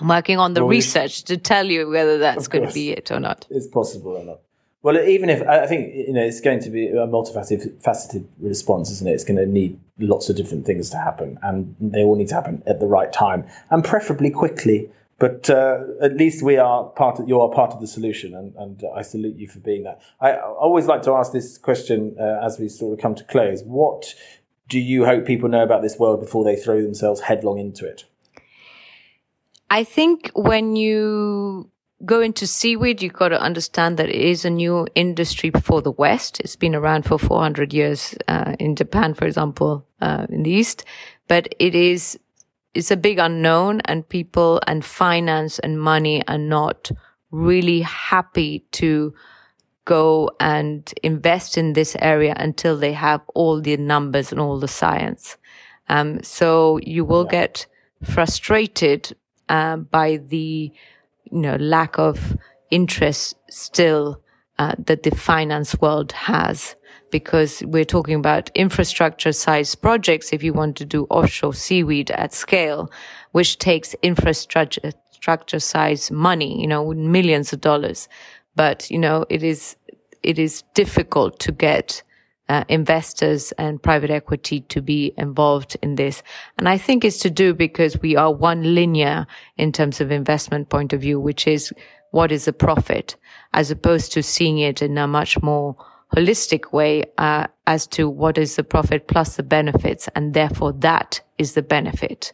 I'm 0.00 0.08
working 0.08 0.38
on 0.38 0.54
the 0.54 0.62
well, 0.62 0.70
research 0.70 1.24
to 1.24 1.36
tell 1.36 1.66
you 1.66 1.88
whether 1.88 2.18
that's 2.18 2.48
going 2.48 2.66
to 2.66 2.72
be 2.72 2.90
it 2.90 3.10
or 3.10 3.20
not. 3.20 3.46
It's 3.50 3.66
possible 3.66 4.16
or 4.16 4.24
not. 4.24 4.40
Well, 4.82 4.96
even 4.96 5.28
if 5.28 5.42
I 5.42 5.66
think 5.66 5.94
you 5.94 6.12
know, 6.12 6.22
it's 6.22 6.40
going 6.40 6.60
to 6.60 6.70
be 6.70 6.86
a 6.88 7.06
multifaceted 7.06 7.82
faceted 7.82 8.28
response, 8.38 8.90
isn't 8.90 9.08
it? 9.08 9.12
It's 9.12 9.24
going 9.24 9.36
to 9.36 9.46
need 9.46 9.78
lots 9.98 10.30
of 10.30 10.36
different 10.36 10.66
things 10.66 10.90
to 10.90 10.96
happen, 10.96 11.38
and 11.42 11.74
they 11.80 12.04
all 12.04 12.16
need 12.16 12.28
to 12.28 12.34
happen 12.34 12.62
at 12.66 12.78
the 12.78 12.86
right 12.86 13.12
time, 13.12 13.44
and 13.70 13.84
preferably 13.84 14.30
quickly. 14.30 14.90
But 15.18 15.50
uh, 15.50 15.80
at 16.00 16.16
least 16.16 16.44
we 16.44 16.58
are 16.58 16.84
part 16.84 17.18
of 17.18 17.28
you 17.28 17.40
are 17.40 17.50
part 17.50 17.72
of 17.72 17.80
the 17.80 17.88
solution, 17.88 18.34
and, 18.34 18.54
and 18.54 18.84
I 18.94 19.02
salute 19.02 19.36
you 19.36 19.48
for 19.48 19.58
being 19.58 19.82
that. 19.82 20.00
I, 20.20 20.30
I 20.30 20.42
always 20.42 20.86
like 20.86 21.02
to 21.02 21.12
ask 21.12 21.32
this 21.32 21.58
question 21.58 22.14
uh, 22.20 22.38
as 22.46 22.60
we 22.60 22.68
sort 22.68 22.92
of 22.92 23.02
come 23.02 23.16
to 23.16 23.24
close. 23.24 23.64
What 23.64 24.14
do 24.68 24.78
you 24.78 25.06
hope 25.06 25.26
people 25.26 25.48
know 25.48 25.64
about 25.64 25.82
this 25.82 25.98
world 25.98 26.20
before 26.20 26.44
they 26.44 26.54
throw 26.54 26.82
themselves 26.82 27.22
headlong 27.22 27.58
into 27.58 27.84
it? 27.84 28.04
I 29.70 29.84
think 29.84 30.30
when 30.34 30.76
you 30.76 31.70
go 32.04 32.20
into 32.20 32.46
seaweed, 32.46 33.02
you've 33.02 33.12
got 33.12 33.28
to 33.28 33.40
understand 33.40 33.98
that 33.98 34.08
it 34.08 34.14
is 34.14 34.44
a 34.44 34.50
new 34.50 34.86
industry 34.94 35.50
for 35.50 35.82
the 35.82 35.90
West. 35.90 36.40
It's 36.40 36.56
been 36.56 36.74
around 36.74 37.04
for 37.04 37.18
400 37.18 37.72
years 37.72 38.14
uh, 38.28 38.54
in 38.58 38.76
Japan, 38.76 39.14
for 39.14 39.26
example, 39.26 39.86
uh, 40.00 40.26
in 40.30 40.44
the 40.44 40.50
East, 40.50 40.84
but 41.26 41.48
it 41.58 41.74
is 41.74 42.18
it's 42.74 42.90
a 42.90 42.96
big 42.96 43.18
unknown, 43.18 43.80
and 43.86 44.08
people 44.08 44.60
and 44.66 44.84
finance 44.84 45.58
and 45.58 45.80
money 45.80 46.22
are 46.28 46.38
not 46.38 46.90
really 47.30 47.80
happy 47.80 48.60
to 48.72 49.12
go 49.84 50.30
and 50.38 50.92
invest 51.02 51.58
in 51.58 51.72
this 51.72 51.96
area 51.98 52.34
until 52.36 52.76
they 52.76 52.92
have 52.92 53.22
all 53.34 53.60
the 53.60 53.76
numbers 53.78 54.30
and 54.30 54.40
all 54.40 54.60
the 54.60 54.68
science. 54.68 55.38
Um, 55.88 56.22
so 56.22 56.78
you 56.82 57.04
will 57.04 57.24
yeah. 57.24 57.46
get 57.46 57.66
frustrated 58.04 59.16
uh, 59.48 59.76
by 59.76 60.16
the 60.16 60.72
you 61.30 61.38
know 61.38 61.56
lack 61.56 61.98
of 61.98 62.36
interest 62.70 63.36
still 63.50 64.22
uh, 64.58 64.74
that 64.78 65.02
the 65.02 65.10
finance 65.10 65.78
world 65.80 66.12
has. 66.12 66.74
Because 67.10 67.62
we're 67.64 67.86
talking 67.86 68.16
about 68.16 68.50
infrastructure 68.54 69.32
size 69.32 69.74
projects 69.74 70.30
if 70.34 70.42
you 70.42 70.52
want 70.52 70.76
to 70.76 70.84
do 70.84 71.06
offshore 71.08 71.54
seaweed 71.54 72.10
at 72.10 72.34
scale 72.34 72.90
which 73.32 73.56
takes 73.56 73.94
infrastructure 74.02 74.92
structure 75.10 75.58
size 75.58 76.10
money 76.10 76.60
you 76.60 76.66
know 76.66 76.92
millions 76.92 77.52
of 77.52 77.62
dollars. 77.62 78.08
But 78.56 78.90
you 78.90 78.98
know 78.98 79.24
it 79.30 79.42
is 79.42 79.76
it 80.22 80.38
is 80.38 80.62
difficult 80.74 81.38
to 81.40 81.52
get 81.52 82.02
uh, 82.48 82.64
investors 82.68 83.52
and 83.52 83.82
private 83.82 84.10
equity 84.10 84.60
to 84.62 84.80
be 84.80 85.12
involved 85.16 85.76
in 85.82 85.96
this. 85.96 86.22
And 86.56 86.68
I 86.68 86.78
think 86.78 87.04
it's 87.04 87.18
to 87.18 87.30
do 87.30 87.54
because 87.54 88.00
we 88.00 88.16
are 88.16 88.32
one 88.32 88.74
linear 88.74 89.26
in 89.56 89.72
terms 89.72 90.00
of 90.00 90.10
investment 90.10 90.68
point 90.68 90.92
of 90.92 91.00
view, 91.00 91.20
which 91.20 91.46
is 91.46 91.72
what 92.10 92.32
is 92.32 92.46
the 92.46 92.52
profit, 92.52 93.16
as 93.52 93.70
opposed 93.70 94.12
to 94.12 94.22
seeing 94.22 94.58
it 94.58 94.80
in 94.80 94.96
a 94.96 95.06
much 95.06 95.42
more 95.42 95.76
holistic 96.16 96.72
way 96.72 97.04
uh, 97.18 97.46
as 97.66 97.86
to 97.86 98.08
what 98.08 98.38
is 98.38 98.56
the 98.56 98.64
profit 98.64 99.08
plus 99.08 99.36
the 99.36 99.42
benefits, 99.42 100.08
and 100.14 100.32
therefore 100.32 100.72
that 100.72 101.20
is 101.36 101.52
the 101.52 101.62
benefit 101.62 102.32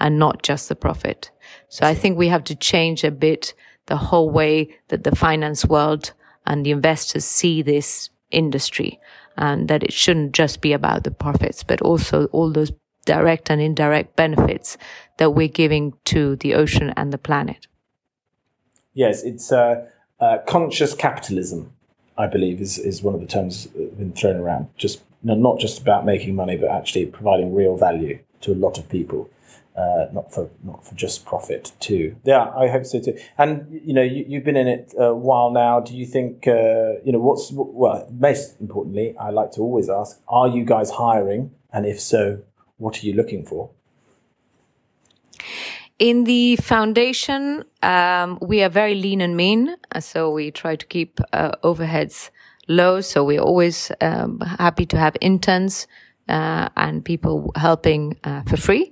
and 0.00 0.18
not 0.18 0.42
just 0.42 0.68
the 0.68 0.74
profit. 0.74 1.30
So 1.68 1.86
I 1.86 1.94
think 1.94 2.18
we 2.18 2.28
have 2.28 2.42
to 2.44 2.56
change 2.56 3.04
a 3.04 3.12
bit 3.12 3.54
the 3.86 3.96
whole 3.96 4.30
way 4.30 4.76
that 4.88 5.04
the 5.04 5.14
finance 5.14 5.64
world 5.64 6.12
and 6.46 6.66
the 6.66 6.72
investors 6.72 7.24
see 7.24 7.62
this 7.62 8.10
industry 8.32 8.98
and 9.36 9.68
that 9.68 9.82
it 9.82 9.92
shouldn't 9.92 10.32
just 10.32 10.60
be 10.60 10.72
about 10.72 11.04
the 11.04 11.10
profits, 11.10 11.62
but 11.62 11.80
also 11.82 12.26
all 12.26 12.52
those 12.52 12.72
direct 13.04 13.50
and 13.50 13.60
indirect 13.60 14.16
benefits 14.16 14.76
that 15.18 15.30
we're 15.30 15.48
giving 15.48 15.94
to 16.04 16.36
the 16.36 16.54
ocean 16.54 16.92
and 16.96 17.12
the 17.12 17.18
planet. 17.18 17.66
Yes, 18.94 19.22
it's 19.22 19.50
uh, 19.50 19.86
uh, 20.20 20.38
conscious 20.46 20.94
capitalism, 20.94 21.72
I 22.16 22.26
believe, 22.26 22.60
is, 22.60 22.78
is 22.78 23.02
one 23.02 23.14
of 23.14 23.20
the 23.20 23.26
terms 23.26 23.64
that 23.64 23.82
have 23.82 23.98
been 23.98 24.12
thrown 24.12 24.36
around. 24.36 24.68
Just 24.76 25.02
not 25.24 25.60
just 25.60 25.80
about 25.80 26.04
making 26.04 26.34
money, 26.34 26.56
but 26.56 26.68
actually 26.68 27.06
providing 27.06 27.54
real 27.54 27.76
value 27.76 28.18
to 28.40 28.52
a 28.52 28.54
lot 28.54 28.76
of 28.76 28.88
people 28.88 29.30
uh, 29.76 30.06
not 30.12 30.32
for 30.32 30.50
not 30.62 30.84
for 30.84 30.94
just 30.94 31.24
profit 31.24 31.72
too. 31.80 32.16
Yeah, 32.24 32.50
I 32.56 32.68
hope 32.68 32.84
so 32.84 33.00
too. 33.00 33.18
And 33.38 33.80
you 33.84 33.94
know, 33.94 34.02
you, 34.02 34.36
have 34.36 34.44
been 34.44 34.56
in 34.56 34.68
it 34.68 34.92
a 34.98 35.14
while 35.14 35.50
now. 35.50 35.80
Do 35.80 35.96
you 35.96 36.06
think 36.06 36.46
uh, 36.46 37.00
you 37.04 37.12
know 37.12 37.18
what's 37.18 37.50
well? 37.52 38.06
Most 38.12 38.60
importantly, 38.60 39.14
I 39.18 39.30
like 39.30 39.52
to 39.52 39.60
always 39.60 39.88
ask: 39.88 40.20
Are 40.28 40.48
you 40.48 40.64
guys 40.64 40.90
hiring? 40.90 41.52
And 41.72 41.86
if 41.86 42.00
so, 42.00 42.42
what 42.76 43.02
are 43.02 43.06
you 43.06 43.14
looking 43.14 43.46
for? 43.46 43.70
In 45.98 46.24
the 46.24 46.56
foundation, 46.56 47.64
um, 47.82 48.38
we 48.42 48.62
are 48.62 48.68
very 48.68 48.94
lean 48.94 49.20
and 49.20 49.36
mean, 49.36 49.76
so 50.00 50.30
we 50.30 50.50
try 50.50 50.76
to 50.76 50.86
keep 50.86 51.20
uh, 51.32 51.52
overheads 51.62 52.30
low. 52.68 53.00
So 53.00 53.24
we're 53.24 53.40
always 53.40 53.92
um, 54.00 54.40
happy 54.40 54.84
to 54.86 54.98
have 54.98 55.16
interns 55.20 55.86
uh, 56.28 56.68
and 56.76 57.04
people 57.04 57.52
helping 57.56 58.18
uh, 58.24 58.42
for 58.42 58.56
free. 58.56 58.91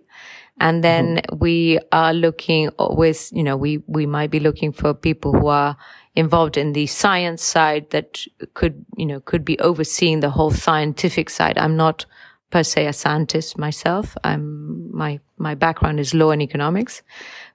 And 0.61 0.85
then 0.85 1.16
mm-hmm. 1.16 1.38
we 1.38 1.81
are 1.90 2.12
looking 2.12 2.70
with, 2.79 3.31
you 3.33 3.42
know, 3.42 3.57
we, 3.57 3.83
we 3.87 4.07
might 4.07 4.31
be 4.31 4.40
looking 4.40 4.73
for 4.73 4.92
people 4.94 5.33
who 5.33 5.46
are 5.49 5.77
involved 6.14 6.57
in 6.57 6.75
the 6.75 6.87
science 6.87 7.42
side 7.42 7.88
that 7.90 8.25
could, 8.55 8.85
you 8.96 9.07
know, 9.07 9.20
could 9.20 9.44
be 9.44 9.59
overseeing 9.61 10.20
the 10.20 10.31
whole 10.31 10.51
scientific 10.51 11.31
side. 11.31 11.57
I'm 11.57 11.77
not 11.77 12.05
per 12.51 12.62
se 12.62 12.87
a 12.87 12.92
scientist 12.92 13.57
myself. 13.57 14.16
I'm, 14.23 14.94
my, 14.94 15.20
my 15.38 15.55
background 15.55 16.01
is 16.01 16.12
law 16.12 16.31
and 16.31 16.42
economics, 16.42 17.03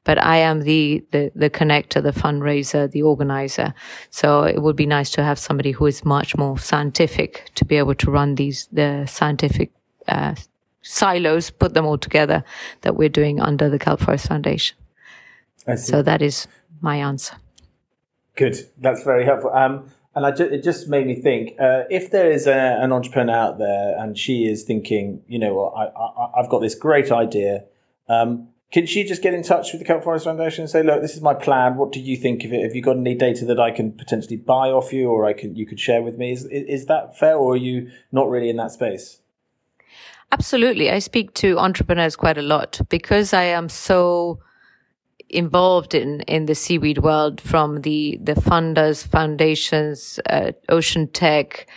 but 0.04 0.18
I 0.18 0.38
am 0.38 0.62
the, 0.62 1.04
the, 1.12 1.32
the 1.36 1.50
connector, 1.50 2.02
the 2.02 2.12
fundraiser, 2.12 2.90
the 2.90 3.04
organizer. 3.04 3.74
So 4.10 4.44
it 4.44 4.62
would 4.62 4.76
be 4.76 4.86
nice 4.86 5.12
to 5.12 5.24
have 5.24 5.38
somebody 5.38 5.72
who 5.72 5.86
is 5.86 6.06
much 6.06 6.36
more 6.38 6.58
scientific 6.58 7.52
to 7.56 7.66
be 7.66 7.76
able 7.76 7.96
to 7.96 8.10
run 8.10 8.36
these, 8.36 8.68
the 8.72 9.06
scientific, 9.06 9.72
uh, 10.08 10.36
silos, 10.86 11.50
put 11.50 11.74
them 11.74 11.86
all 11.86 11.98
together 11.98 12.44
that 12.82 12.96
we're 12.96 13.10
doing 13.10 13.42
under 13.42 13.70
the 13.70 13.80
Kelp 13.80 14.00
Forest 14.00 14.28
Foundation. 14.28 14.78
So 15.78 16.04
that 16.04 16.22
is 16.22 16.48
my 16.80 16.98
answer. 16.98 17.36
Good. 18.36 18.58
That's 18.78 19.04
very 19.04 19.26
helpful. 19.26 19.52
Um, 19.52 19.90
and 20.14 20.26
I 20.26 20.32
ju- 20.32 20.46
it 20.46 20.64
just 20.64 20.88
made 20.88 21.08
me 21.08 21.16
think 21.16 21.60
uh, 21.60 21.84
if 21.90 22.12
there 22.12 22.32
is 22.32 22.48
a, 22.48 22.54
an 22.54 22.92
entrepreneur 22.94 23.34
out 23.34 23.58
there 23.58 23.98
and 23.98 24.18
she 24.18 24.46
is 24.46 24.64
thinking, 24.64 25.24
you 25.28 25.40
know, 25.40 25.56
well, 25.56 25.74
I, 25.76 26.40
have 26.40 26.50
got 26.50 26.60
this 26.60 26.76
great 26.76 27.12
idea. 27.12 27.66
Um, 28.08 28.50
can 28.72 28.86
she 28.86 29.04
just 29.04 29.22
get 29.22 29.34
in 29.34 29.42
touch 29.42 29.72
with 29.72 29.80
the 29.80 29.86
Kelp 29.86 30.04
Forest 30.04 30.26
Foundation 30.26 30.64
and 30.64 30.70
say, 30.70 30.84
look, 30.84 31.02
this 31.02 31.16
is 31.16 31.22
my 31.22 31.34
plan. 31.34 31.78
What 31.78 31.92
do 31.92 32.00
you 32.00 32.16
think 32.18 32.44
of 32.44 32.54
it? 32.54 32.62
Have 32.62 32.76
you 32.76 32.82
got 32.82 32.98
any 32.98 33.16
data 33.16 33.46
that 33.46 33.60
I 33.60 33.72
can 33.72 33.92
potentially 33.92 34.38
buy 34.38 34.70
off 34.70 34.94
you 34.94 35.10
or 35.10 35.26
I 35.26 35.34
can 35.34 35.56
you 35.56 35.66
could 35.66 35.80
share 35.80 36.02
with 36.02 36.18
me? 36.18 36.32
Is, 36.32 36.46
is 36.46 36.86
that 36.86 37.18
fair 37.18 37.36
or 37.36 37.54
are 37.54 37.58
you 37.58 37.90
not 38.12 38.30
really 38.30 38.50
in 38.50 38.58
that 38.58 38.72
space? 38.72 39.20
Absolutely. 40.32 40.92
I 40.92 41.00
speak 41.00 41.34
to 41.36 41.58
entrepreneurs 41.60 42.16
quite 42.16 42.38
a 42.38 42.42
lot 42.42 42.82
because 42.90 43.34
I 43.34 43.44
am 43.44 43.70
so 43.70 44.40
involved 45.30 45.94
in, 45.94 46.22
in 46.22 46.46
the 46.46 46.56
seaweed 46.56 47.00
world 47.00 47.42
from 47.42 47.82
the, 47.82 48.20
the 48.22 48.34
funders, 48.34 49.06
foundations, 49.06 50.20
uh, 50.30 50.52
ocean 50.70 51.08
tech, 51.08 51.68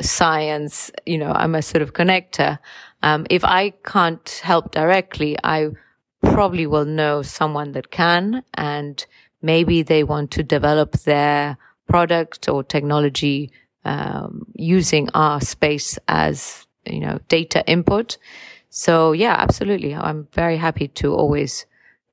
science. 0.00 0.90
You 1.04 1.18
know, 1.18 1.32
I'm 1.32 1.54
a 1.54 1.62
sort 1.62 1.82
of 1.82 1.92
connector. 1.92 2.58
Um, 3.02 3.26
if 3.30 3.44
I 3.44 3.70
can't 3.84 4.28
help 4.42 4.72
directly, 4.72 5.36
I 5.44 5.70
probably 6.22 6.66
will 6.66 6.84
know 6.84 7.22
someone 7.22 7.72
that 7.72 7.90
can 7.90 8.42
and 8.54 9.04
maybe 9.42 9.82
they 9.82 10.02
want 10.02 10.30
to 10.32 10.42
develop 10.42 10.92
their 10.98 11.56
product 11.88 12.48
or 12.48 12.64
technology 12.64 13.52
um, 13.84 14.46
using 14.54 15.08
our 15.14 15.40
space 15.40 15.98
as 16.08 16.65
you 16.86 17.00
know, 17.00 17.18
data 17.28 17.64
input. 17.66 18.18
So 18.70 19.12
yeah, 19.12 19.36
absolutely. 19.38 19.94
I'm 19.94 20.28
very 20.32 20.56
happy 20.56 20.88
to 20.88 21.14
always 21.14 21.66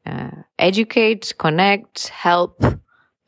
uh, 0.05 0.31
educate, 0.59 1.33
connect, 1.37 2.07
help, 2.09 2.63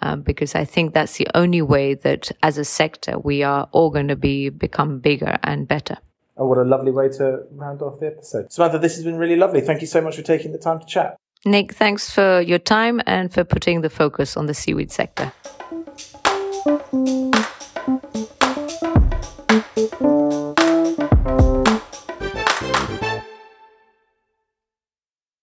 um, 0.01 0.21
because 0.21 0.55
I 0.55 0.65
think 0.65 0.93
that's 0.93 1.17
the 1.17 1.27
only 1.33 1.61
way 1.61 1.93
that 1.95 2.31
as 2.43 2.57
a 2.57 2.65
sector 2.65 3.17
we 3.17 3.43
are 3.43 3.67
all 3.71 3.89
going 3.89 4.07
to 4.07 4.15
be 4.15 4.49
become 4.49 4.99
bigger 4.99 5.37
and 5.43 5.67
better. 5.67 5.97
Oh, 6.37 6.47
what 6.47 6.57
a 6.57 6.63
lovely 6.63 6.91
way 6.91 7.09
to 7.09 7.43
round 7.51 7.81
off 7.81 7.99
the 7.99 8.07
episode. 8.07 8.51
Samantha, 8.51 8.77
this 8.77 8.95
has 8.95 9.05
been 9.05 9.15
really 9.15 9.37
lovely. 9.37 9.61
Thank 9.61 9.81
you 9.81 9.87
so 9.87 10.01
much 10.01 10.17
for 10.17 10.21
taking 10.21 10.51
the 10.51 10.57
time 10.57 10.79
to 10.79 10.85
chat. 10.85 11.15
Nick, 11.45 11.73
thanks 11.73 12.09
for 12.09 12.41
your 12.41 12.59
time 12.59 13.01
and 13.05 13.33
for 13.33 13.43
putting 13.43 13.81
the 13.81 13.89
focus 13.89 14.35
on 14.35 14.47
the 14.47 14.53
seaweed 14.53 14.91
sector. 14.91 15.31